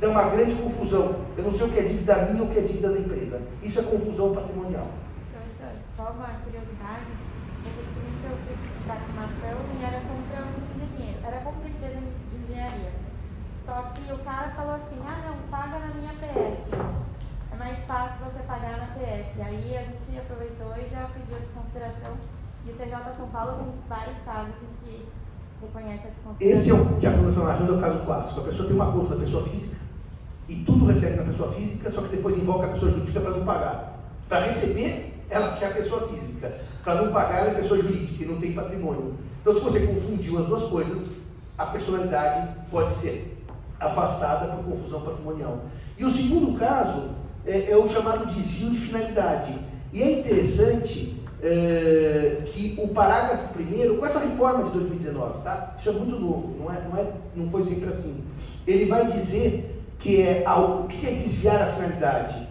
[0.00, 1.14] Dá uma grande confusão.
[1.36, 3.42] Eu não sei o que é dívida minha ou o que é dívida da empresa.
[3.62, 4.88] Isso é confusão patrimonial.
[5.30, 7.04] Professor, só uma curiosidade.
[8.24, 12.92] Eu fiz vacinação e era contra um engenheiro, era contra a empresa de engenharia.
[13.66, 16.56] Só que o cara falou assim, ah não, paga na minha PF.
[17.52, 19.42] É mais fácil você pagar na PF.
[19.42, 22.16] Aí a gente aproveitou e já pediu a desconsideração.
[22.64, 25.08] E o TJ São Paulo tem vários casos em que
[25.60, 26.58] reconhece a desconsideração.
[26.58, 28.40] Esse é o que a Bruna está narrando, é o caso clássico.
[28.40, 29.79] A pessoa tem uma conta da pessoa física
[30.50, 33.44] e tudo recebe na pessoa física, só que depois invoca a pessoa jurídica para não
[33.44, 34.00] pagar.
[34.28, 36.52] Para receber, ela quer a pessoa física.
[36.82, 39.14] Para não pagar, ela é pessoa jurídica e não tem patrimônio.
[39.40, 41.18] Então, se você confundiu as duas coisas,
[41.56, 43.38] a personalidade pode ser
[43.78, 45.66] afastada por confusão patrimonial.
[45.96, 47.10] E o segundo caso
[47.46, 49.56] é, é o chamado desvio de finalidade.
[49.92, 55.76] E é interessante é, que o parágrafo primeiro, com essa reforma de 2019, tá?
[55.78, 58.24] Isso é muito novo, não, é, não, é, não foi sempre assim.
[58.66, 59.69] ele vai dizer
[60.00, 62.48] que é o que é desviar a finalidade?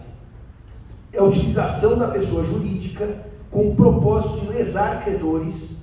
[1.12, 3.18] É a utilização da pessoa jurídica
[3.50, 5.76] com o propósito de lesar credores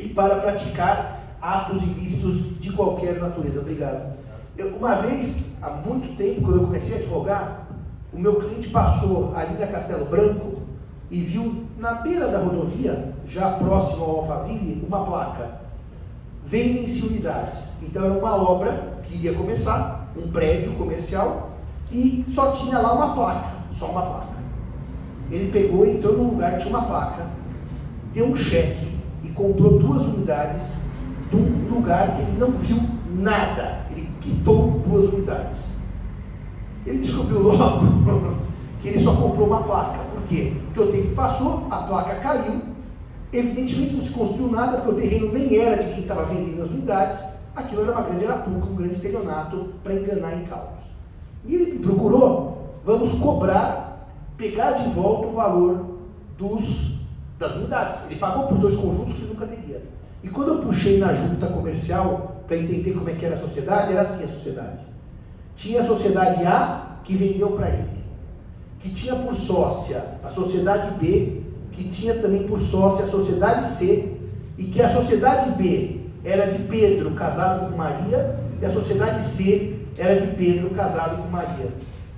[0.00, 3.60] e para praticar atos ilícitos de qualquer natureza.
[3.60, 4.16] Obrigado.
[4.56, 7.66] Eu, uma vez, há muito tempo, quando eu comecei a advogar,
[8.12, 10.62] o meu cliente passou ali na Castelo Branco
[11.10, 15.60] e viu na beira da rodovia, já próximo ao Alphaville, uma placa.
[16.46, 17.68] Vendem-se unidades.
[17.82, 21.50] Então era uma obra que ia começar, um prédio comercial,
[21.90, 24.38] e só tinha lá uma placa, só uma placa.
[25.30, 27.26] Ele pegou, entrou num lugar, tinha uma placa,
[28.12, 28.88] deu um cheque
[29.24, 30.72] e comprou duas unidades
[31.30, 32.80] de um lugar que ele não viu
[33.16, 33.86] nada.
[33.90, 35.58] Ele quitou duas unidades.
[36.86, 37.86] Ele descobriu logo
[38.80, 39.98] que ele só comprou uma placa.
[40.12, 40.54] Por quê?
[40.66, 42.62] Porque o tempo passou, a placa caiu,
[43.32, 46.70] evidentemente não se construiu nada, porque o terreno nem era de quem estava vendendo as
[46.70, 50.84] unidades, aquilo era uma grande arapuca, um grande estelionato para enganar em cálculos.
[51.44, 55.98] E ele procurou, vamos cobrar, pegar de volta o valor
[56.36, 56.96] dos,
[57.38, 58.04] das unidades.
[58.06, 59.82] Ele pagou por dois conjuntos que nunca teria.
[60.22, 63.92] E quando eu puxei na junta comercial para entender como é que era a sociedade,
[63.92, 64.78] era assim a sociedade.
[65.56, 68.04] Tinha a sociedade A que vendeu para ele,
[68.80, 71.42] que tinha por sócia a sociedade B,
[71.72, 74.16] que tinha também por sócia a sociedade C,
[74.56, 75.97] e que a sociedade B
[76.28, 81.28] era de Pedro casado com Maria, e a sociedade C era de Pedro casado com
[81.28, 81.68] Maria.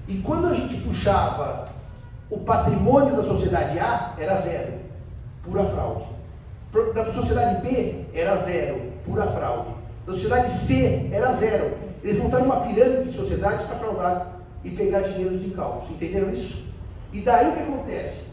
[0.09, 1.67] E quando a gente puxava
[2.29, 4.73] o patrimônio da sociedade A, era zero,
[5.45, 6.05] pura fraude.
[6.95, 9.71] Da sociedade B, era zero, pura fraude.
[10.07, 11.77] Da sociedade C, era zero.
[12.03, 15.91] Eles montaram uma pirâmide de sociedades para fraudar e pegar dinheiro dos encalços.
[15.91, 16.65] Entenderam isso?
[17.13, 18.25] E daí o que acontece?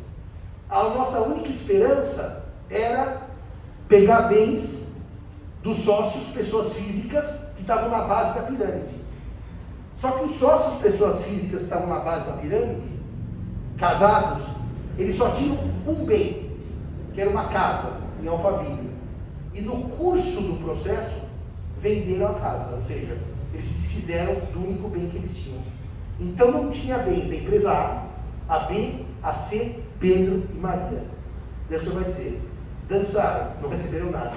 [0.69, 3.21] A nossa única esperança era
[3.87, 4.76] pegar bens
[5.63, 8.97] dos sócios, pessoas físicas, que estavam na base da pirâmide.
[9.99, 12.81] Só que os sócios, pessoas físicas que estavam na base da pirâmide,
[13.77, 14.43] casados,
[14.97, 16.51] eles só tinham um bem,
[17.13, 18.91] que era uma casa em Alphaville.
[19.53, 21.15] E no curso do processo,
[21.81, 23.17] venderam a casa, ou seja,
[23.53, 25.61] eles se desfizeram do único bem que eles tinham.
[26.19, 28.03] Então não tinha bens a empresa A,
[28.49, 31.03] a B, a C, Pedro e Maria.
[31.69, 32.41] Deus vai dizer,
[32.87, 34.31] dançaram, não receberam nada.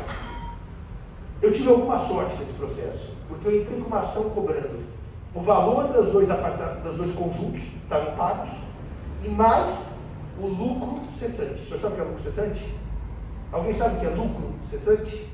[1.42, 4.85] Eu tive alguma sorte nesse processo, porque eu entrei com uma ação cobrando
[5.35, 8.50] o valor dos dois, dois conjuntos, estavam pagos,
[9.24, 9.87] e mais
[10.38, 11.62] o lucro cessante.
[11.62, 12.74] O senhor sabe o que é lucro cessante?
[13.53, 15.31] Alguém sabe o que é lucro cessante?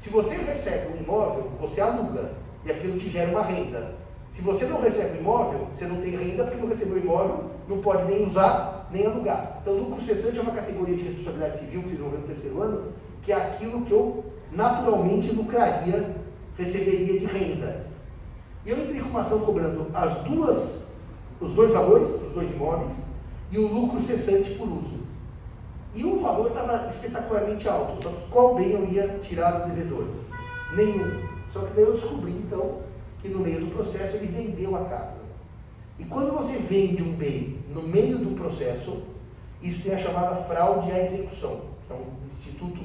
[0.00, 2.32] Se você recebe um imóvel, você aluga,
[2.64, 3.94] e aquilo te gera uma renda.
[4.34, 7.44] Se você não recebe o imóvel, você não tem renda, porque não recebeu o imóvel,
[7.68, 9.58] não pode nem usar, nem alugar.
[9.62, 12.62] Então, lucro cessante é uma categoria de responsabilidade civil que vocês vão ver no terceiro
[12.62, 16.16] ano, que é aquilo que eu naturalmente lucraria,
[16.56, 17.86] receberia de renda.
[18.64, 20.86] E eu entrei com uma ação cobrando as duas,
[21.40, 22.92] os dois valores, os dois imóveis,
[23.50, 24.98] e o lucro cessante por uso.
[25.94, 30.04] E o valor estava espetacularmente alto, só que qual bem eu ia tirar do devedor?
[30.76, 31.26] Nenhum.
[31.50, 32.82] Só que daí eu descobri, então,
[33.22, 35.18] que no meio do processo ele vendeu a casa.
[35.98, 39.02] E quando você vende um bem no meio do processo,
[39.62, 41.62] isso tem a chamada fraude à execução.
[41.90, 42.80] É um instituto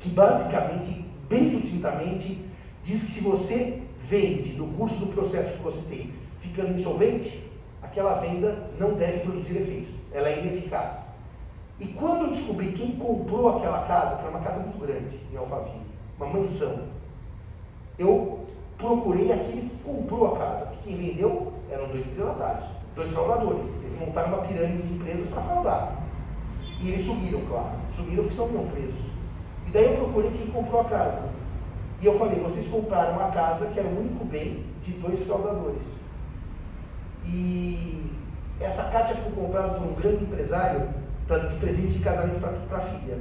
[0.00, 2.44] que basicamente, bem sucintamente,
[2.84, 7.44] diz que se você vende no curso do processo que você tem ficando insolvente,
[7.82, 10.98] aquela venda não deve produzir efeitos, ela é ineficaz.
[11.78, 15.36] E quando eu descobri quem comprou aquela casa, que era uma casa muito grande em
[15.36, 15.80] Alphaville,
[16.18, 16.80] uma mansão,
[17.98, 23.66] eu procurei aquele que comprou a casa, porque quem vendeu eram dois estelionatários, dois fraudadores.
[23.82, 26.02] Eles montaram uma pirâmide de empresas para fraudar.
[26.80, 27.70] E eles sumiram, claro.
[27.94, 29.09] Sumiram porque são presos.
[29.70, 31.28] E daí eu procurei quem comprou a casa.
[32.00, 35.84] E eu falei, vocês compraram uma casa que era o único bem de dois fraudadores.
[37.24, 38.04] E
[38.58, 40.88] essa casa tinha sido comprada por um grande empresário
[41.28, 43.18] pra, de presente de casamento para a filha.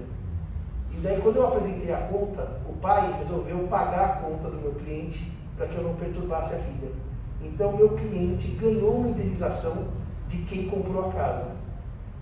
[0.91, 4.71] E daí quando eu apresentei a conta, o pai resolveu pagar a conta do meu
[4.71, 6.91] cliente para que eu não perturbasse a filha.
[7.43, 9.85] Então meu cliente ganhou uma indenização
[10.29, 11.51] de quem comprou a casa,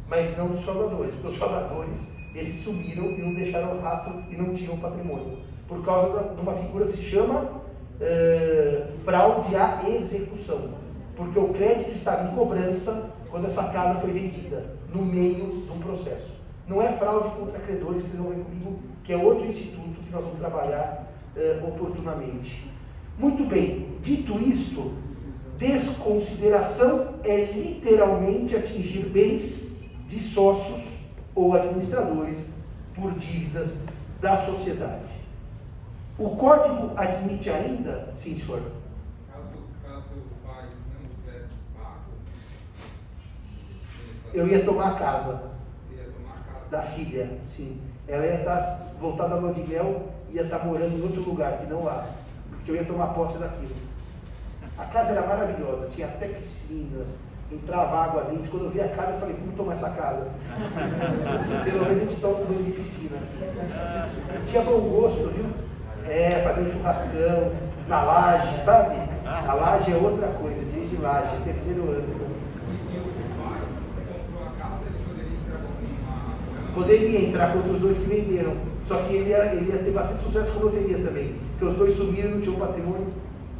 [0.09, 4.53] mas não dos fraudadores, porque os fraudadores esses sumiram e não deixaram rastro e não
[4.53, 5.39] tinham patrimônio.
[5.67, 10.69] Por causa da, de uma figura que se chama uh, fraude à execução.
[11.15, 16.37] Porque o crédito estava em cobrança quando essa casa foi vendida, no meio do processo.
[16.67, 20.11] Não é fraude contra credores, que vocês vão ver comigo, que é outro instituto que
[20.11, 22.69] nós vamos trabalhar uh, oportunamente.
[23.17, 24.93] Muito bem, dito isto,
[25.57, 29.67] desconsideração é literalmente atingir bens
[30.07, 30.86] de sócios
[31.37, 32.49] ou administradores
[32.95, 33.71] por dívidas
[34.19, 35.05] da sociedade.
[36.17, 38.63] O código admite ainda, sim, senhor?
[39.31, 42.11] Caso, caso o pai não tivesse pago.
[44.33, 45.51] Eu ia tomar a casa.
[45.95, 46.69] Ia tomar a casa.
[46.71, 47.79] Da filha, sim.
[48.07, 51.59] Ela ia estar voltada a lua de mel e ia estar morando em outro lugar
[51.59, 52.09] que não lá.
[52.49, 53.75] Porque eu ia tomar posse daquilo.
[54.75, 57.07] A casa era maravilhosa, tinha até piscinas,
[57.51, 58.49] entrava água dentro.
[58.49, 60.27] Quando eu vi a casa, eu falei, como tomar essa casa?
[61.63, 63.17] Pelo menos a gente toma um banho de piscina.
[64.49, 65.45] Tinha bom gosto, viu?
[66.07, 67.51] É, fazer um churrascão,
[67.87, 68.95] na laje, sabe?
[69.25, 72.27] A laje é outra coisa, desde laje, é terceiro ano.
[76.73, 78.53] Poderia entrar contra os dois que venderam.
[78.87, 81.35] Só que ele ia, ele ia ter bastante sucesso com loteria também.
[81.51, 83.07] Porque os dois sumiram, não tinham patrimônio.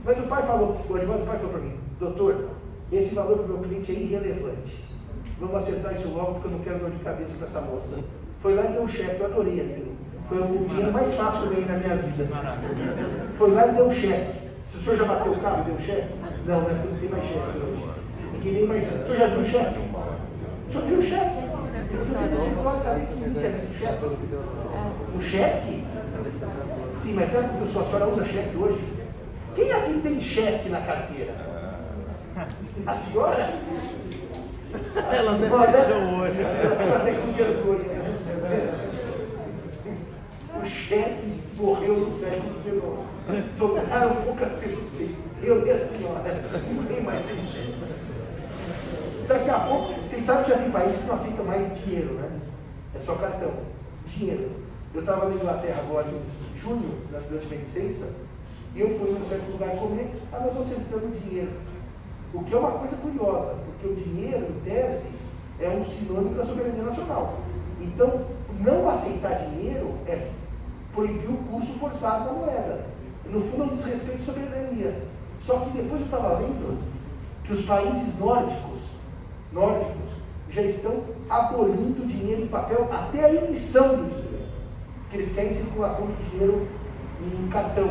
[0.06, 2.50] Mas o pai falou, o advogado do pai falou para mim, doutor,
[2.92, 4.86] esse valor para o meu cliente é irrelevante.
[5.40, 8.04] Vamos acertar isso logo porque eu não quero dor de cabeça para essa moça.
[8.42, 9.98] Foi lá e deu um cheque, eu adorei aquilo.
[10.28, 12.28] Foi o dinheiro mais fácil que eu ganhei na minha vida.
[13.38, 14.48] Foi lá e deu um cheque.
[14.72, 16.14] Se o senhor já bateu o carro e deu cheque?
[16.46, 16.86] Não, né?
[16.90, 17.84] Não tem mais cheque hoje.
[18.34, 18.86] Ninguém nem mais.
[18.86, 19.80] O senhor já viu o cheque?
[19.80, 21.48] O senhor viu o cheque?
[25.16, 25.84] O cheque?
[27.04, 28.80] Sim, mas pera que a senhora usa cheque hoje.
[29.56, 31.57] Quem aqui tem cheque na carteira?
[32.86, 33.54] A senhora?
[34.96, 36.46] A Ela defendeu hoje.
[36.46, 37.98] A senhora tem que vergonha.
[40.62, 43.58] O chefe morreu no século XIX.
[43.58, 45.10] Sobraram poucas pessoas.
[45.42, 46.44] Eu e a senhora.
[46.70, 47.74] Ninguém mais tem chefe.
[49.28, 52.30] Daqui a pouco, vocês sabem que já tem países que não aceitam mais dinheiro, né?
[52.96, 53.52] É só cartão.
[54.06, 54.52] Dinheiro.
[54.94, 58.08] Eu estava na Inglaterra agora em junho, durante minha licença,
[58.76, 61.52] e eu fui num certo lugar comer, ah, nós aceitamos dinheiro.
[62.34, 65.08] O que é uma coisa curiosa, porque o dinheiro, em tese,
[65.60, 67.40] é um sinônimo da soberania nacional.
[67.82, 68.26] Então,
[68.60, 70.30] não aceitar dinheiro é
[70.94, 72.86] proibir o curso forçado da moeda.
[73.26, 75.04] No fundo, é um desrespeito à soberania.
[75.42, 76.80] Só que depois eu estava lendo
[77.44, 78.80] que os países nórdicos,
[79.52, 80.12] nórdicos
[80.50, 84.48] já estão abolindo o dinheiro em papel até a emissão do dinheiro.
[85.02, 86.68] Porque eles querem circulação de dinheiro
[87.22, 87.90] em cartão.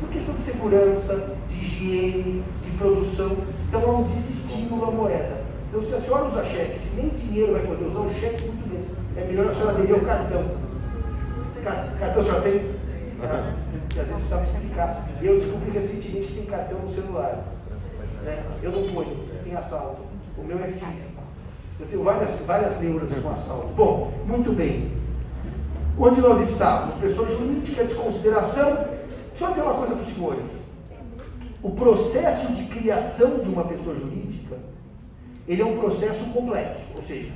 [0.00, 3.36] Por questão de segurança, de higiene, de produção.
[3.68, 5.40] Então é um desestímulo à moeda.
[5.68, 8.68] Então se a senhora usa cheque, se nem dinheiro vai poder usar, o cheque muito
[8.68, 8.86] menos.
[9.16, 10.44] É melhor a senhora aderir ao cartão.
[11.98, 12.76] Cartão senhora tem?
[13.22, 13.52] Ah,
[13.90, 15.08] às vezes precisa me explicar.
[15.22, 17.44] Eu descobri recentemente que tem cartão no celular.
[18.22, 18.42] Né?
[18.62, 20.02] Eu não ponho, tem assalto.
[20.38, 21.16] O meu é físico.
[21.78, 23.68] Eu tenho várias, várias neuras com assalto.
[23.76, 24.90] Bom, muito bem.
[25.98, 26.96] Onde nós estávamos?
[26.96, 28.86] Pessoa jurídica, desconsideração.
[29.38, 30.65] Só dizer uma coisa para os senhores.
[31.66, 34.56] O processo de criação de uma pessoa jurídica,
[35.48, 36.86] ele é um processo complexo.
[36.94, 37.32] Ou seja,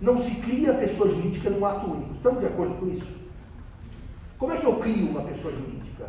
[0.00, 2.14] não se cria pessoa jurídica num ato único.
[2.14, 3.08] Estamos de acordo com isso?
[4.38, 6.08] Como é que eu crio uma pessoa jurídica?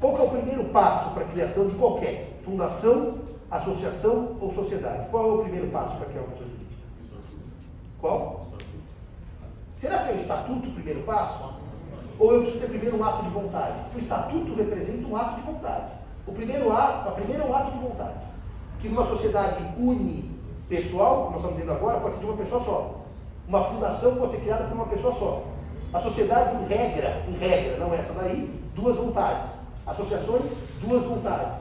[0.00, 5.08] Qual é o primeiro passo para a criação de qualquer fundação, associação ou sociedade?
[5.12, 6.82] Qual é o primeiro passo para criar uma pessoa jurídica?
[8.00, 8.46] Qual?
[9.78, 11.54] Será que é o estatuto o primeiro passo?
[12.18, 13.74] Ou eu preciso ter primeiro um ato de vontade?
[13.94, 15.86] O estatuto representa um ato de vontade.
[16.26, 18.18] O primeiro ato, a primeira é um ato de vontade.
[18.80, 22.94] Que numa sociedade unipessoal, como nós estamos dizendo agora, pode ser de uma pessoa só.
[23.48, 25.42] Uma fundação pode ser criada por uma pessoa só.
[25.92, 29.50] As sociedades, em regra, em regra, não essa daí, duas vontades.
[29.86, 30.50] Associações,
[30.80, 31.60] duas vontades.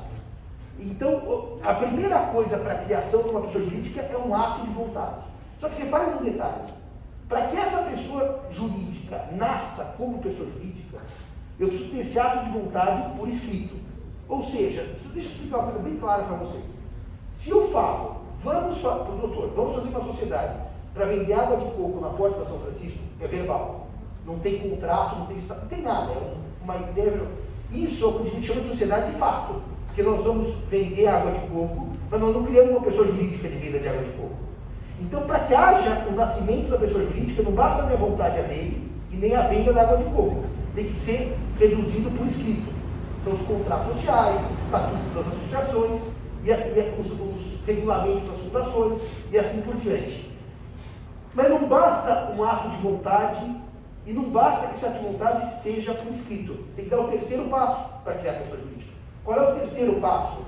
[0.80, 4.74] Então, a primeira coisa para a criação de uma pessoa jurídica é um ato de
[4.74, 5.22] vontade.
[5.60, 6.83] Só que repare um detalhe.
[7.34, 11.00] Para que essa pessoa jurídica nasça como pessoa jurídica,
[11.60, 13.76] eu preciso ter esse ato de vontade por escrito.
[14.30, 16.64] Ou seja, deixa eu explicar uma coisa bem clara para vocês.
[17.32, 20.60] Se eu falo, vamos, doutor, vamos fazer uma sociedade
[20.94, 23.88] para vender água de coco na porta da São Francisco, é verbal.
[24.28, 27.20] Não tem contrato, não tem, não tem nada, é uma ideia.
[27.72, 29.60] Isso é o que a gente chama de sociedade de fato.
[29.88, 33.56] Porque nós vamos vender água de coco, mas nós não criamos uma pessoa jurídica de
[33.56, 34.33] venda de água de coco.
[35.02, 38.44] Então, para que haja o nascimento da pessoa jurídica, não basta a minha vontade a
[38.44, 40.46] dele e nem a venda da água de coco.
[40.76, 42.72] Tem que ser reduzido por escrito.
[43.24, 46.02] São os contratos sociais, os estatutos das associações,
[46.44, 50.30] e, e os, os regulamentos das fundações, e assim por diante.
[51.34, 53.56] Mas não basta um ato de vontade,
[54.06, 56.58] e não basta que esse ato de vontade esteja por escrito.
[56.76, 58.92] Tem que dar o terceiro passo para criar a pessoa jurídica.
[59.24, 60.40] Qual é o terceiro passo?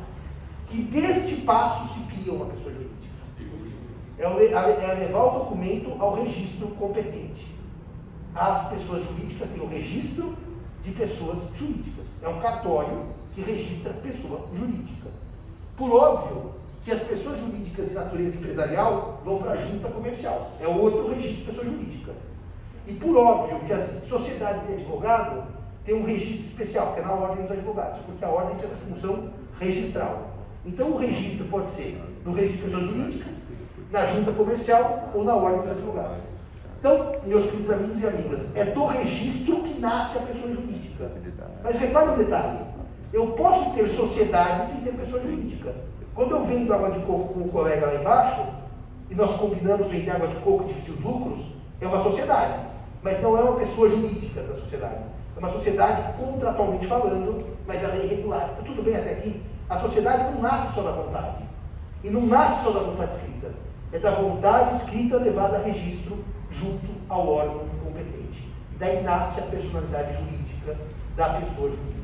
[0.67, 2.94] Que deste passo se cria uma pessoa jurídica.
[4.17, 7.53] É, é levar o documento ao registro competente.
[8.33, 10.35] As pessoas jurídicas têm o registro
[10.83, 12.05] de pessoas jurídicas.
[12.21, 13.03] É um cartório
[13.33, 15.09] que registra pessoa jurídica.
[15.75, 16.53] Por óbvio
[16.83, 20.51] que as pessoas jurídicas de natureza empresarial vão para a junta comercial.
[20.61, 22.11] É outro registro de pessoa jurídica.
[22.87, 25.43] E por óbvio que as sociedades de advogado
[25.83, 28.77] têm um registro especial, que é na ordem dos advogados, porque a ordem tem essa
[28.77, 30.29] função registral.
[30.65, 33.33] Então o registro pode ser no registro de pessoas jurídicas,
[33.95, 36.17] na junta comercial ou na ordem advogados.
[36.79, 41.09] Então, meus queridos amigos e amigas, é do registro que nasce a pessoa jurídica.
[41.63, 42.59] Mas repare um detalhe:
[43.13, 45.73] eu posso ter sociedade sem ter pessoa jurídica.
[46.13, 48.45] Quando eu vendo água de coco com um colega lá embaixo,
[49.09, 51.39] e nós combinamos vender água de coco e dividir os lucros,
[51.79, 52.65] é uma sociedade.
[53.01, 55.05] Mas não é uma pessoa jurídica da sociedade.
[55.35, 58.49] É uma sociedade contratualmente falando, mas ela é irregular.
[58.51, 59.41] Está tudo bem até aqui?
[59.69, 61.45] A sociedade não nasce só da vontade.
[62.03, 63.64] E não nasce só da vontade escrita.
[63.91, 68.51] É da vontade escrita levada a registro junto ao órgão competente.
[68.77, 70.77] Daí nasce a personalidade jurídica
[71.15, 71.95] da pessoa jurídica.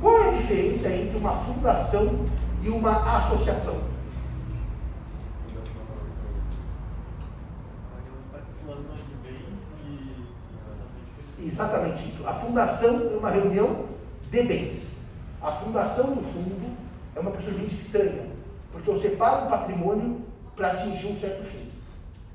[0.00, 2.26] Qual é a diferença entre uma fundação
[2.62, 3.80] e uma associação?
[11.40, 12.26] Exatamente isso.
[12.26, 13.86] A fundação é uma reunião
[14.30, 14.82] de bens.
[15.40, 16.76] A fundação do fundo
[17.14, 18.26] é uma pessoa jurídica estranha,
[18.78, 20.20] porque eu separo o patrimônio
[20.56, 21.68] para atingir um certo fim.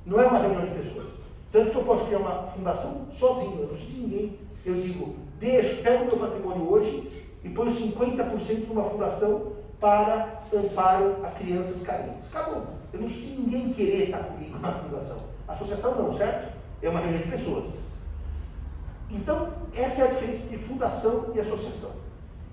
[0.06, 1.08] Não é uma reunião de pessoas.
[1.52, 4.40] Tanto que eu posso criar uma fundação sozinho, eu não preciso de ninguém.
[4.66, 11.18] Eu digo, deixo, pego o meu patrimônio hoje e ponho 50% numa fundação para amparo
[11.24, 12.28] a crianças carentes.
[12.34, 12.64] Acabou.
[12.92, 15.18] Eu não preciso de ninguém querer estar comigo na fundação.
[15.48, 16.54] Associação não, certo?
[16.82, 17.66] É uma reunião de pessoas.
[19.10, 21.92] Então, essa é a diferença entre fundação e associação.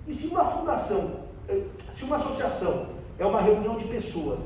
[0.07, 1.11] E se uma fundação,
[1.47, 1.63] eh,
[1.93, 4.39] se uma associação é uma reunião de pessoas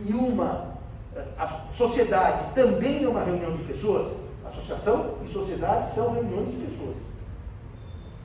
[0.00, 0.72] e uma
[1.14, 6.56] eh, a sociedade também é uma reunião de pessoas, associação e sociedade são reuniões de
[6.56, 6.96] pessoas.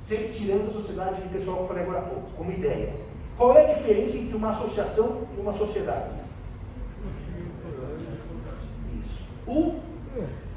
[0.01, 2.95] Sempre tirando a sociedade de pessoal que eu falei agora há pouco, como ideia.
[3.38, 6.09] Qual é a diferença entre uma associação e uma sociedade?
[8.91, 9.23] Isso.
[9.47, 9.79] Um,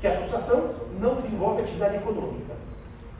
[0.00, 2.54] que a associação não desenvolve atividade econômica.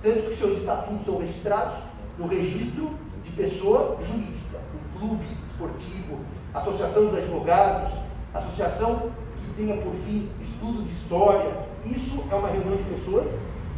[0.03, 1.75] Tanto que seus estatutos são registrados
[2.17, 2.93] no registro
[3.23, 6.21] de pessoa jurídica, o clube esportivo,
[6.55, 7.93] associação dos advogados,
[8.33, 9.11] associação
[9.43, 11.53] que tenha por fim estudo de história.
[11.85, 13.29] Isso é uma reunião de pessoas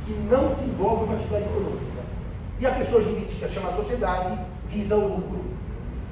[0.07, 2.03] que não desenvolve uma atividade econômica.
[2.59, 5.45] E a pessoa jurídica, chamada sociedade, visa o lucro.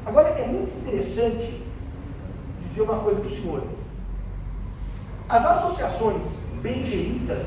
[0.04, 1.62] Agora, é muito interessante
[2.62, 3.70] dizer uma coisa para os senhores.
[5.28, 6.22] As associações
[6.60, 7.46] bem geridas,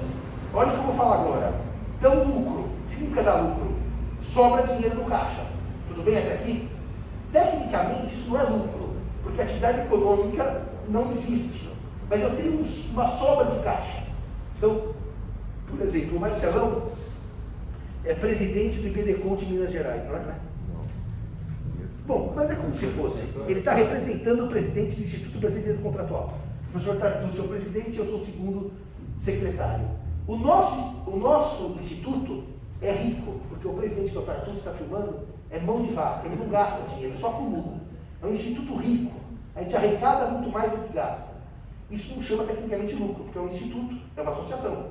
[0.54, 1.54] olha o que eu vou falar agora,
[2.02, 2.70] dão lucro.
[2.90, 3.74] Significa dar lucro?
[4.22, 5.46] Sobra dinheiro no caixa.
[5.90, 6.70] Tudo bem até aqui?
[7.34, 8.92] Tecnicamente, isso não é lucro,
[9.24, 11.68] porque a atividade econômica não existe.
[12.08, 14.04] Mas eu tenho uma sobra de caixa.
[14.56, 14.94] Então,
[15.68, 16.84] por exemplo, o Marcelão
[18.06, 20.36] é presidente do IBDCON de Minas Gerais, não é?
[22.06, 23.26] Bom, mas é como se fosse.
[23.48, 26.38] Ele está representando o presidente do Instituto Brasileiro Contratual.
[26.68, 28.72] O professor Tartu, seu presidente, eu sou o segundo
[29.22, 29.88] secretário.
[30.28, 32.44] O nosso, o nosso instituto
[32.82, 35.20] é rico, porque o presidente que é o Tartu está filmando
[35.54, 37.78] é mão de vaca, ele não gasta dinheiro, só acumula.
[38.22, 39.14] É um instituto rico.
[39.56, 41.32] A gente arrecada muito mais do que gasta.
[41.92, 44.88] Isso não chama tecnicamente lucro, porque é um instituto, é uma associação,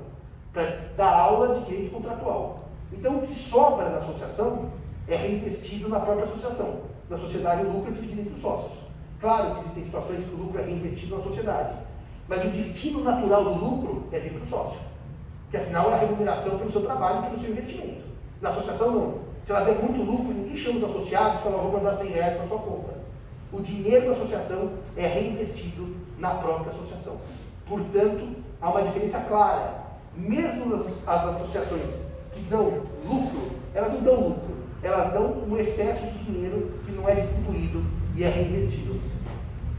[0.52, 0.64] para
[0.96, 2.60] dar aula de direito contratual.
[2.92, 4.70] Então, o que sobra na associação
[5.08, 6.82] é reinvestido na própria associação.
[7.10, 8.78] Na sociedade, o lucro é dividido entre os sócios.
[9.20, 11.76] Claro que existem situações que o lucro é reinvestido na sociedade,
[12.28, 14.80] mas o destino natural do lucro é vir para o sócio,
[15.50, 18.04] que afinal é a remuneração pelo seu trabalho e pelo seu investimento.
[18.40, 19.31] Na associação, não.
[19.44, 22.36] Se ela der muito lucro, ninguém chama os associados e fala, vou mandar 100 reais
[22.36, 22.94] para sua conta.
[23.52, 27.16] O dinheiro da associação é reinvestido na própria associação.
[27.66, 28.28] Portanto,
[28.60, 29.82] há uma diferença clara.
[30.16, 31.90] Mesmo nas, as associações
[32.32, 37.08] que dão lucro, elas não dão lucro, elas dão um excesso de dinheiro que não
[37.08, 37.82] é distribuído
[38.14, 39.00] e é reinvestido.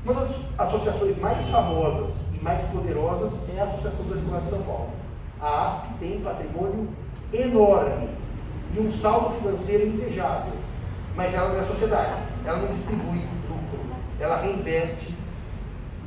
[0.03, 4.63] Uma das associações mais famosas e mais poderosas é a Associação dos Advogados de São
[4.63, 4.89] Paulo.
[5.39, 6.89] A ASP tem patrimônio
[7.31, 8.09] enorme
[8.75, 10.53] e um saldo financeiro invejável,
[11.15, 13.79] mas ela não é sociedade, ela não distribui lucro,
[14.19, 15.13] ela reinveste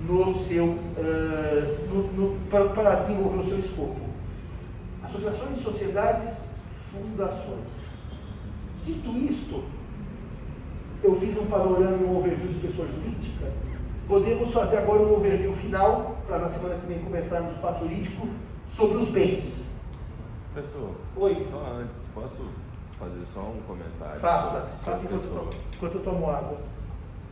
[0.06, 4.00] no seu, uh, no, no, para, desenvolver o seu escopo.
[5.04, 6.34] Associações, sociedades,
[6.92, 7.70] fundações.
[8.84, 9.64] Dito isto,
[11.02, 13.52] eu fiz um panorama e um overview de pessoa jurídica.
[14.08, 18.28] Podemos fazer agora um overview final, para na semana que vem começarmos o fato jurídico,
[18.68, 19.44] sobre os bens.
[20.52, 21.46] Professor, Oi.
[21.50, 22.48] só antes, posso
[22.98, 24.20] fazer só um comentário?
[24.20, 26.56] Faça, faça enquanto eu enquanto eu tomo água.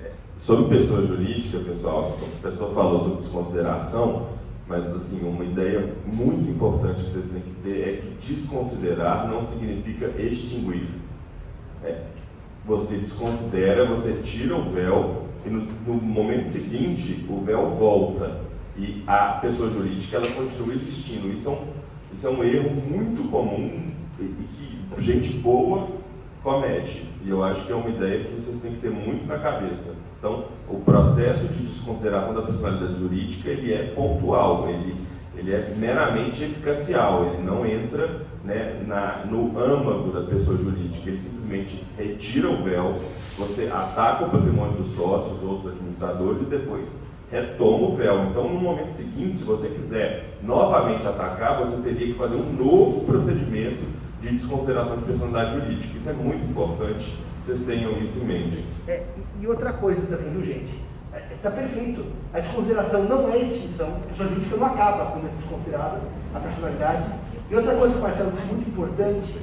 [0.03, 4.29] É, sobre pessoa jurídica, pessoal, a pessoa falou sobre desconsideração,
[4.69, 9.47] mas assim, uma ideia muito importante que vocês têm que ter é que desconsiderar não
[9.47, 10.89] significa extinguir.
[11.83, 12.03] É,
[12.67, 18.41] você desconsidera, você tira o véu e no, no, momento seguinte o véu volta
[18.77, 21.29] e a pessoa jurídica ela continua existindo.
[21.29, 21.67] Isso é um,
[22.13, 24.54] isso é um erro muito comum e, e
[24.99, 25.89] gente boa
[26.45, 27.03] comete.
[27.25, 29.95] E eu acho que é uma ideia que vocês têm que ter muito na cabeça.
[30.19, 34.95] Então, o processo de desconsideração da personalidade jurídica, ele é pontual, ele,
[35.37, 41.19] ele é meramente eficacial, ele não entra né, na, no âmago da pessoa jurídica, ele
[41.19, 42.97] simplesmente retira o véu,
[43.39, 46.89] você ataca o patrimônio dos sócios, outros administradores e depois
[47.31, 48.27] retoma o véu.
[48.31, 53.05] Então, no momento seguinte, se você quiser novamente atacar, você teria que fazer um novo
[53.05, 55.99] procedimento de desconsideração de personalidade jurídica.
[55.99, 57.15] Isso é muito importante
[57.47, 58.65] vocês tenham isso em mente.
[58.89, 59.03] É,
[59.39, 60.81] e outra coisa também, viu, gente?
[61.31, 62.07] Está é, é perfeito.
[62.33, 63.89] A desconsideração não é extinção.
[63.89, 66.01] A pessoa jurídica não acaba quando é desconsiderada
[66.35, 67.05] a personalidade.
[67.51, 69.37] E outra coisa que o Marcelo disse muito importante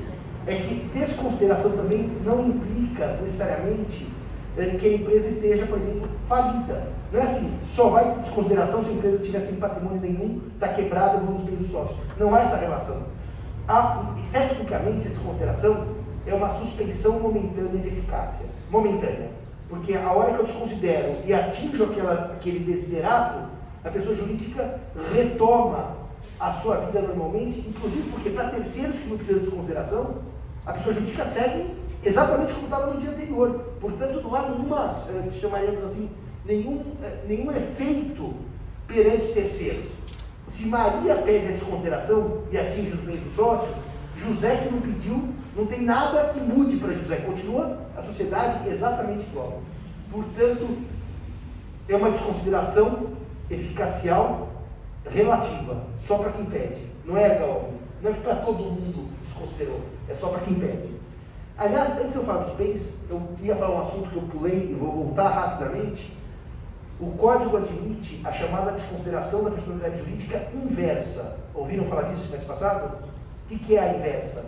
[0.47, 4.07] é que desconsideração também não implica necessariamente
[4.57, 6.87] é, que a empresa esteja, por exemplo, falida.
[7.13, 11.19] Não é assim, só vai desconsideração se a empresa tiver sem patrimônio nenhum, está quebrada,
[11.19, 11.97] vamos bens dos sócios.
[12.17, 13.03] Não há essa relação.
[13.67, 15.87] Há, tecnicamente, a desconsideração
[16.25, 18.45] é uma suspensão momentânea de eficácia.
[18.69, 19.29] Momentânea.
[19.69, 23.39] Porque a hora que eu desconsidero e atinjo aquela, aquele desiderato,
[23.83, 24.79] a pessoa jurídica
[25.13, 25.97] retoma
[26.39, 30.15] a sua vida normalmente, inclusive porque para terceiros que não precisam de desconsideração,
[30.65, 31.67] a pessoa jurídica segue
[32.03, 33.65] exatamente como estava no dia anterior.
[33.79, 36.09] Portanto, não há nenhuma, eh, chamaríamos assim,
[36.45, 38.33] nenhum, eh, nenhum efeito
[38.87, 39.87] perante terceiros.
[40.51, 43.73] Se Maria pede a desconsideração e atinge os bens do sócio,
[44.17, 49.23] José que não pediu, não tem nada que mude para José, continua a sociedade exatamente
[49.23, 49.61] igual.
[50.11, 50.77] Portanto,
[51.87, 53.11] é uma desconsideração
[53.49, 54.49] eficacial
[55.09, 56.85] relativa, só para quem pede.
[57.05, 57.79] Não é, Galvez?
[58.03, 59.79] Não é para todo mundo desconsiderou,
[60.09, 60.89] é só para quem pede.
[61.57, 64.71] Aliás, antes de eu falar dos bens, eu ia falar um assunto que eu pulei
[64.71, 66.11] e vou voltar rapidamente.
[67.01, 71.39] O código admite a chamada desconsideração da personalidade jurídica inversa.
[71.55, 73.09] Ouviram falar disso mês passado?
[73.49, 74.45] O que é a inversa?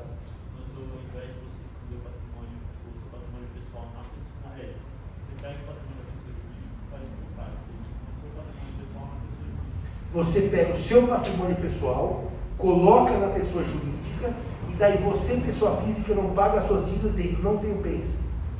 [10.14, 12.26] Você pega o seu patrimônio pessoal,
[12.60, 14.32] coloca na pessoa jurídica,
[14.70, 18.08] e daí você, pessoa física, não paga as suas dívidas e não tem o bens.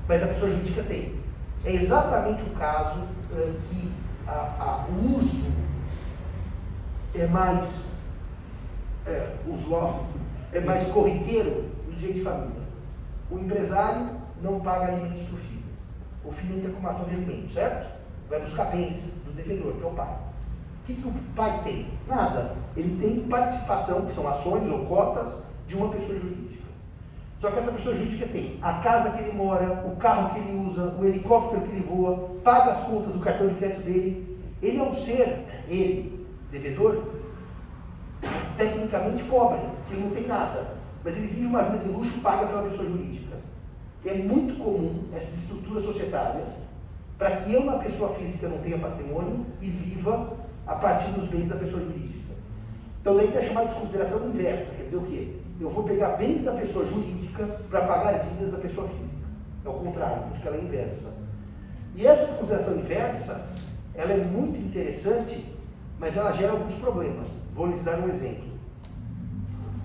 [0.08, 1.23] Mas a pessoa jurídica tem.
[1.66, 3.92] É exatamente o caso uh, que
[4.28, 5.52] a, a, o uso
[7.16, 7.86] é mais
[9.06, 10.06] é, usual,
[10.52, 12.64] é mais corriqueiro no dia de família.
[13.30, 14.10] O empresário
[14.42, 15.64] não paga alimentos para o filho.
[16.26, 17.92] O filho entra com ação de alimentos, certo?
[18.30, 18.96] Vai buscar bens
[19.26, 20.18] do devedor, que é o pai.
[20.84, 21.88] O que, que o pai tem?
[22.08, 22.56] Nada.
[22.76, 26.53] Ele tem participação, que são ações ou cotas, de uma pessoa jurídica.
[27.44, 30.66] Só que essa pessoa jurídica tem a casa que ele mora, o carro que ele
[30.66, 34.40] usa, o helicóptero que ele voa, paga as contas do cartão de crédito dele.
[34.62, 37.04] Ele é um ser, ele, devedor,
[38.56, 40.68] tecnicamente pobre, que ele não tem nada.
[41.04, 43.36] Mas ele vive uma vida de luxo paga pela pessoa jurídica.
[44.06, 46.48] É muito comum essas estruturas societárias
[47.18, 50.32] para que eu, uma pessoa física, não tenha patrimônio e viva
[50.66, 52.36] a partir dos bens da pessoa jurídica.
[53.02, 54.74] Então, daí é chamada de consideração inversa.
[54.76, 55.43] Quer dizer o quê?
[55.60, 59.28] Eu vou pegar bens da pessoa jurídica para pagar dívidas da pessoa física.
[59.66, 61.14] É o contrário, porque ela é inversa.
[61.96, 63.46] E essa consideração inversa,
[63.94, 65.46] ela é muito interessante,
[66.00, 67.28] mas ela gera alguns problemas.
[67.54, 68.52] Vou lhes dar um exemplo.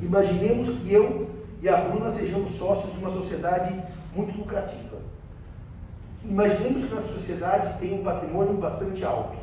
[0.01, 1.29] Imaginemos que eu
[1.61, 3.83] e a Bruna sejamos sócios de uma sociedade
[4.14, 4.97] muito lucrativa.
[6.25, 9.37] Imaginemos que nossa sociedade tem um patrimônio bastante alto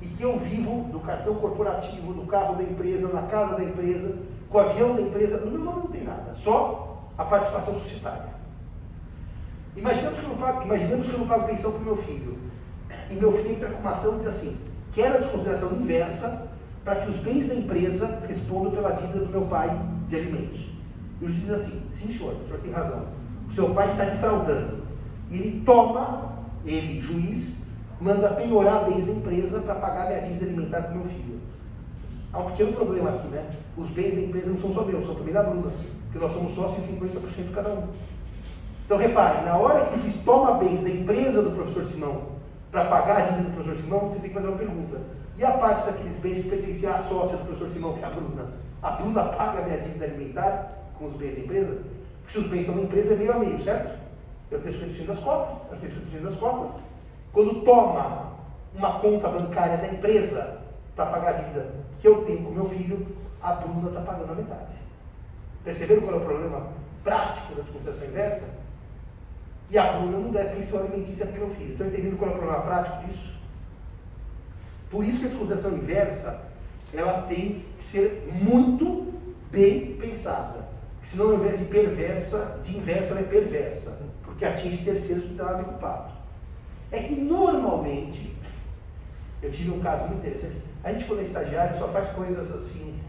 [0.00, 4.16] e que eu vivo do cartão corporativo, do carro da empresa, na casa da empresa,
[4.54, 8.34] o avião da empresa, no meu nome não tem nada, só a participação societária.
[9.76, 12.38] Imaginemos que eu não pago, imaginemos que eu não pago pensão para o meu filho.
[13.10, 14.56] E meu filho entra com uma ação e diz assim,
[14.92, 16.46] quero a desconsideração inversa
[16.84, 19.76] para que os bens da empresa respondam pela dívida do meu pai
[20.08, 20.60] de alimentos.
[21.20, 23.06] E o juiz diz assim, sim senhor, o senhor tem razão.
[23.50, 24.84] O seu pai está defraudando.
[25.32, 26.32] E ele toma,
[26.64, 27.56] ele, juiz,
[28.00, 31.40] manda penhorar bens da empresa para pagar minha dívida alimentar para o meu filho.
[32.34, 33.48] Há um pequeno problema aqui, né?
[33.76, 35.70] Os bens da empresa não são só meus, são também da Bruna,
[36.06, 37.86] porque nós somos sócios em 50% cada um.
[38.84, 42.22] Então repare, na hora que o juiz toma bens da empresa do professor Simão
[42.72, 45.00] para pagar a dívida do professor Simão, você tem que fazer uma pergunta.
[45.38, 48.10] E a parte daqueles bens que pertenciam à sócia do professor Simão, que é a
[48.10, 48.46] Bruna?
[48.82, 51.82] A Bruna paga a minha dívida alimentar com os bens da empresa?
[52.18, 53.96] Porque se os bens são da empresa, é meio a meio, certo?
[54.50, 56.70] Eu tenho 50% das cotas, eu tenho 50% das cotas.
[57.32, 58.32] Quando toma
[58.74, 60.58] uma conta bancária da empresa
[60.96, 63.06] para pagar a dívida que eu tenho com meu filho,
[63.40, 64.74] a Bruna está pagando a metade.
[65.64, 66.68] Perceberam qual é o problema
[67.02, 68.44] prático da desconsideração inversa?
[69.70, 71.72] E a Bruna não deve pensão alimentícia para o meu filho.
[71.72, 73.32] Estão entendendo qual é o problema prático disso?
[74.90, 76.42] Por isso que a desconsideração inversa
[76.92, 79.14] ela tem que ser muito
[79.50, 80.68] bem pensada.
[81.06, 85.54] Senão, ao invés de perversa, de inversa, ela é perversa, porque atinge terceiros que está
[85.64, 86.12] culpado.
[86.92, 88.36] É que normalmente,
[89.42, 93.00] eu tive um caso muito interessante, a gente quando é estagiário só faz coisas assim,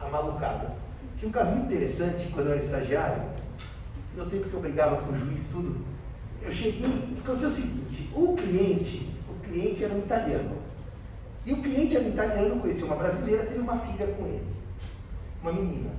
[0.00, 0.70] amalucadas.
[1.18, 3.22] Tinha um caso muito interessante quando eu era estagiário,
[4.16, 5.84] no tempo que eu brigava com o juiz tudo,
[6.40, 10.56] eu cheguei, aconteceu o seguinte, o cliente, o cliente era um italiano.
[11.44, 14.46] E o cliente era um italiano, conhecia uma brasileira, teve uma filha com ele,
[15.42, 15.90] uma menina.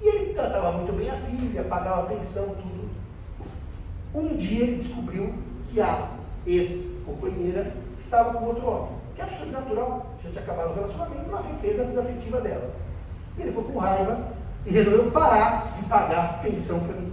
[0.00, 2.90] E ele tratava muito bem a filha, pagava pensão, tudo.
[4.14, 5.34] Um dia ele descobriu
[5.70, 6.10] que a
[6.46, 11.42] ex-companheira estava com outro homem, que é absolutamente natural, já tinha acabado o relacionamento, ela
[11.60, 12.70] fez a vida afetiva dela.
[13.36, 14.18] E ele ficou com raiva
[14.66, 17.12] e resolveu parar de pagar pensão para mim.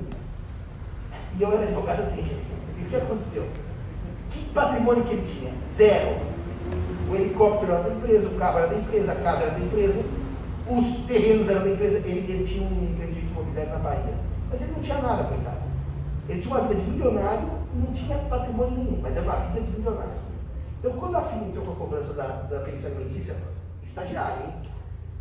[1.38, 2.46] E eu era advogado dele.
[2.78, 3.48] E o que aconteceu?
[4.32, 5.52] Que patrimônio que ele tinha?
[5.70, 6.18] Zero.
[7.10, 10.04] O helicóptero era da empresa, o carro era da empresa, a casa era da empresa,
[10.70, 14.14] os terrenos eram da empresa, ele, ele tinha um empreendimento imobiliário na Bahia.
[14.50, 15.58] Mas ele não tinha nada, coitado.
[16.28, 19.62] Ele tinha uma vida de milionário e não tinha patrimônio nenhum, mas era uma vida
[19.62, 20.27] de milionário.
[20.80, 23.36] Então, quando a filha entrou com a cobrança da, da pensão alimentícia,
[23.84, 24.54] estagiário, hein?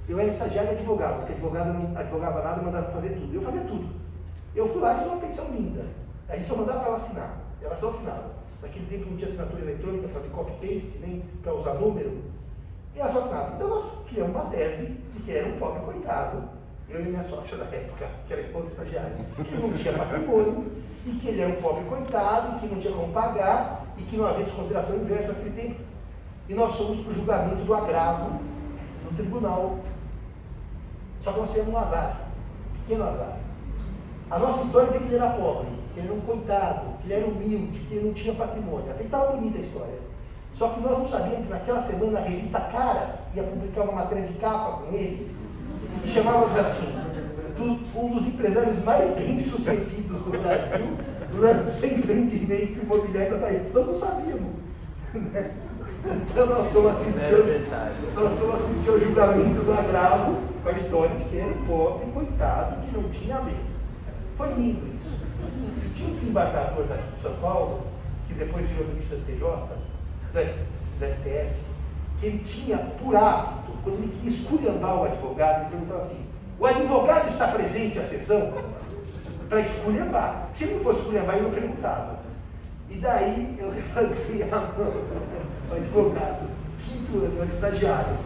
[0.09, 3.35] Eu era estagiário e advogado, porque advogado não advogava nada, mandava fazer tudo.
[3.35, 3.89] Eu fazia tudo.
[4.55, 5.85] Eu fui lá e fiz uma pensão linda.
[6.29, 7.37] A gente só mandava para ela assinar.
[7.61, 8.31] Ela só assinava.
[8.63, 12.23] Naquele tempo não tinha assinatura eletrônica, fazer copy-paste, nem para usar número.
[12.95, 13.55] E ela só assinava.
[13.57, 16.43] Então nós criamos uma tese de que era um pobre coitado.
[16.89, 20.71] Eu e minha sócia da época, que era esposa estagiária, que não tinha patrimônio,
[21.05, 24.27] e que ele era um pobre coitado, que não tinha como pagar, e que não
[24.27, 25.81] havia desconsideração inversa naquele tempo.
[26.49, 28.41] E nós fomos para o julgamento do agravo
[29.05, 29.79] no tribunal
[31.27, 32.21] só que nós tivemos um azar,
[32.71, 33.37] um pequeno azar.
[34.31, 37.15] A nossa história dizia que ele era pobre, que ele era um coitado, que ele
[37.15, 38.89] era humilde, que ele não tinha patrimônio.
[38.91, 39.99] Até que estava bonita a história.
[40.55, 44.29] Só que nós não sabíamos que naquela semana a revista Caras ia publicar uma matéria
[44.29, 45.29] de capa com ele,
[46.05, 46.95] que chamava-se assim,
[47.97, 50.97] um dos empresários mais bem-sucedidos do Brasil
[51.37, 53.63] lança empreendimento imobiliário da Bahia.
[53.73, 54.53] Nós não sabíamos.
[55.15, 55.51] Né?
[56.05, 57.67] Então nós fomos assistir,
[58.15, 62.83] nós fomos assistir ao julgamento do agravo com a história de que era pobre, coitado,
[62.83, 63.57] que não tinha lei.
[64.37, 65.17] Foi lindo isso.
[65.85, 67.87] E tinha um desembargador daqui de São Paulo,
[68.29, 69.41] que depois virou ministro STJ,
[70.33, 70.41] do,
[71.07, 71.55] STF,
[72.21, 76.27] que ele tinha por hábito, quando ele queria esculhambar o advogado, ele perguntava assim,
[76.59, 78.53] o advogado está presente à sessão?
[79.49, 80.49] Para esculhambar.
[80.57, 82.19] Se não fosse esculhambar, ele não perguntava.
[82.91, 84.93] E daí eu levantei a mão,
[85.71, 86.49] o advogado,
[86.85, 88.17] pintura, do estagiário.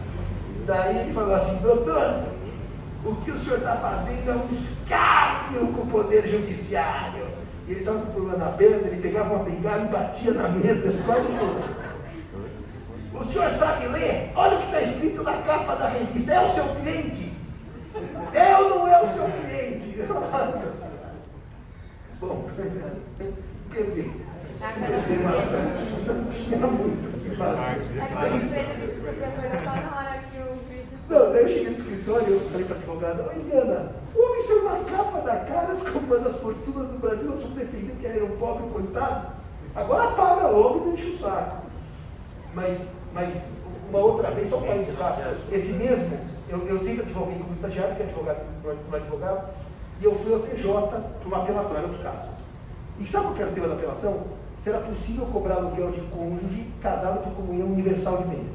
[0.65, 2.23] Daí ele falou assim, doutor,
[3.03, 7.25] o que o senhor está fazendo é um escárnio com o poder judiciário.
[7.67, 11.27] Ele estava com problema na perna, ele pegava uma bengala e batia na mesa, quase
[11.27, 11.81] isso.
[13.13, 14.31] O senhor sabe ler?
[14.35, 16.33] Olha o que está escrito na capa da revista.
[16.33, 17.33] É o seu cliente?
[18.33, 19.97] É ou não é o seu cliente?
[20.09, 20.90] Nossa.
[22.21, 22.47] Bom,
[23.73, 24.11] perdi.
[26.05, 27.81] Não tinha muito o que fazer.
[29.63, 30.95] só na hora que o bicho.
[31.09, 34.41] Não, daí eu cheguei no escritório e falei para a advogada, oi Diana, o homem
[34.41, 38.05] saiu na capa da cara como uma das fortunas do Brasil, nós vamos defender que
[38.05, 39.27] era um pobre coitado.
[39.73, 41.65] Agora paga logo e enche o saco.
[42.53, 42.77] Mas,
[43.13, 43.33] mas
[43.89, 45.17] uma outra vez, só para encerrar,
[45.51, 46.19] esse mesmo,
[46.49, 49.49] eu, eu sempre advoguei como estagiário, que é advogado, como advogado,
[50.01, 52.27] e eu fui ao TJ para uma apelação, era outro caso.
[52.99, 54.23] E sabe o que era o tema da apelação?
[54.61, 58.51] será possível cobrar aluguel de cônjuge casado por comunhão universal de bens.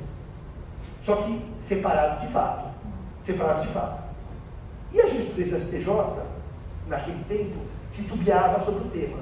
[1.03, 2.69] Só que separado de fato.
[3.25, 4.05] Separado de fato.
[4.93, 6.23] E a jurisprudência do STJ,
[6.87, 7.57] naquele tempo,
[7.93, 9.19] titubeava sobre o tema.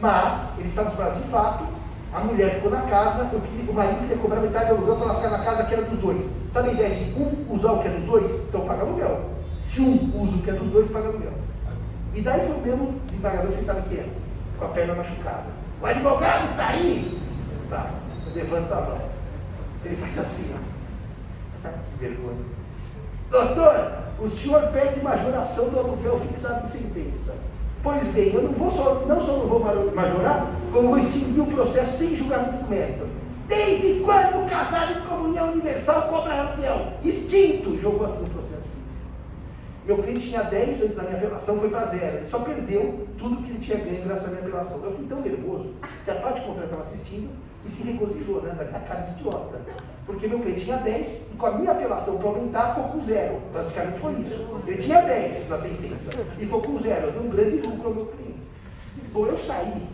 [0.00, 1.64] Mas, eles estavam separados de fato,
[2.12, 5.30] a mulher ficou na casa, o marido queria cobrar metade do aluguel para ela ficar
[5.30, 6.26] na casa que era dos dois.
[6.52, 8.30] Sabe a ideia de um usar o que é dos dois?
[8.48, 9.30] Então paga aluguel.
[9.60, 11.45] Se um usa o que é dos dois, paga aluguel.
[12.16, 14.06] E daí foi o mesmo desembargador, vocês sabem que é,
[14.58, 15.44] com a perna machucada.
[15.82, 17.20] O advogado está aí.
[17.68, 17.90] Tá,
[18.34, 18.98] levanta a mão.
[19.84, 21.68] Ele faz assim, ó.
[21.68, 22.38] Que vergonha.
[23.30, 27.34] Doutor, o senhor pede majoração do aluguel fixado em sentença.
[27.82, 31.46] Pois bem, eu não, vou só, não só não vou majorar, como vou extinguir o
[31.46, 33.06] processo sem julgamento mérito.
[33.46, 36.94] Desde quando o casado em comunhão universal cobra aluguel?
[37.04, 37.78] Extinto!
[37.78, 38.45] Jogou assim o processo.
[39.86, 42.16] Meu cliente tinha 10 antes da minha apelação, foi para zero.
[42.16, 44.82] Ele só perdeu tudo que ele tinha ganho graças à minha apelação.
[44.82, 45.74] Eu fiquei tão nervoso
[46.04, 47.30] que a parte contrária estava assistindo
[47.64, 48.52] e se regozijou, né?
[48.54, 49.60] Da cara de idiota.
[50.04, 53.40] Porque meu cliente tinha 10 e com a minha apelação para aumentar ficou com zero.
[53.54, 54.62] Basicamente foi isso.
[54.66, 57.06] Ele tinha 10 na sentença e ficou com zero.
[57.06, 58.40] Eu dei um grande lucro ao meu cliente.
[59.12, 59.86] Bom, eu saí,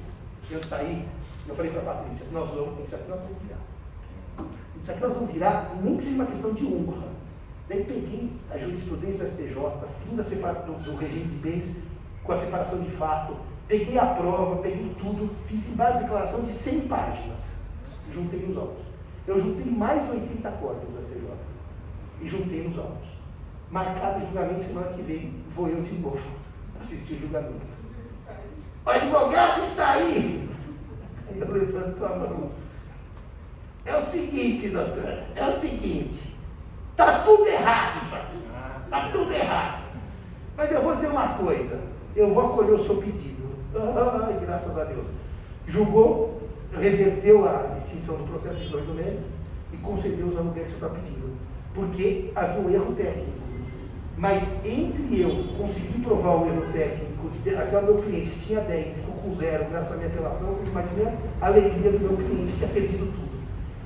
[0.51, 1.05] eu saí,
[1.47, 4.51] eu falei para a Patrícia, nós vamos, isso aqui nós vamos virar.
[4.81, 7.12] Isso aqui nós vamos virar, nem que seja uma questão de honra.
[7.73, 9.55] Daí peguei a jurisprudência do STJ,
[10.07, 11.77] fim da separação do, do regime de bens,
[12.23, 13.35] com a separação de fato,
[13.67, 17.39] peguei a prova, peguei tudo, fiz embaixo de declaração de 100 páginas.
[18.13, 18.85] Juntei os autos.
[19.27, 21.31] Eu juntei mais de 80 códigos da CJ.
[22.21, 23.09] E juntei os autos.
[23.71, 26.21] Marcado o julgamento, semana que vem vou eu de novo
[26.79, 27.67] assistir o julgamento.
[28.85, 30.47] O advogado está aí!
[31.35, 32.51] Eu levanto a mão.
[33.87, 36.32] É o seguinte, doutor, é o seguinte.
[36.93, 38.37] Está tudo errado isso aqui.
[38.85, 39.83] Está tudo errado.
[40.57, 41.81] Mas eu vou dizer uma coisa.
[42.15, 43.43] Eu vou acolher o seu pedido.
[43.75, 45.07] Ai, graças a Deus.
[45.67, 46.43] Julgou,
[46.79, 49.23] reverteu a extinção do processo de doimento
[49.73, 51.37] e concedeu os aluguéis que está pedindo.
[51.75, 53.43] Porque havia um erro técnico.
[54.19, 57.29] Mas entre eu conseguir provar o erro técnico,
[57.59, 60.69] aquele meu cliente que tinha 10 e ficou com zero graças à minha apelação, vocês
[60.69, 63.43] imaginam a alegria do meu cliente que tinha perdido tudo.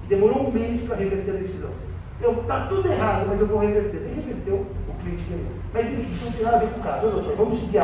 [0.09, 1.86] Demorou um mês para reverter a decisão.
[2.21, 4.13] Está tudo errado, mas eu vou reverter.
[4.15, 5.53] Reverteu, o cliente ganhou.
[5.73, 7.35] Mas enfim, isso não tem nada a ver com o caso.
[7.37, 7.73] Vamos seguir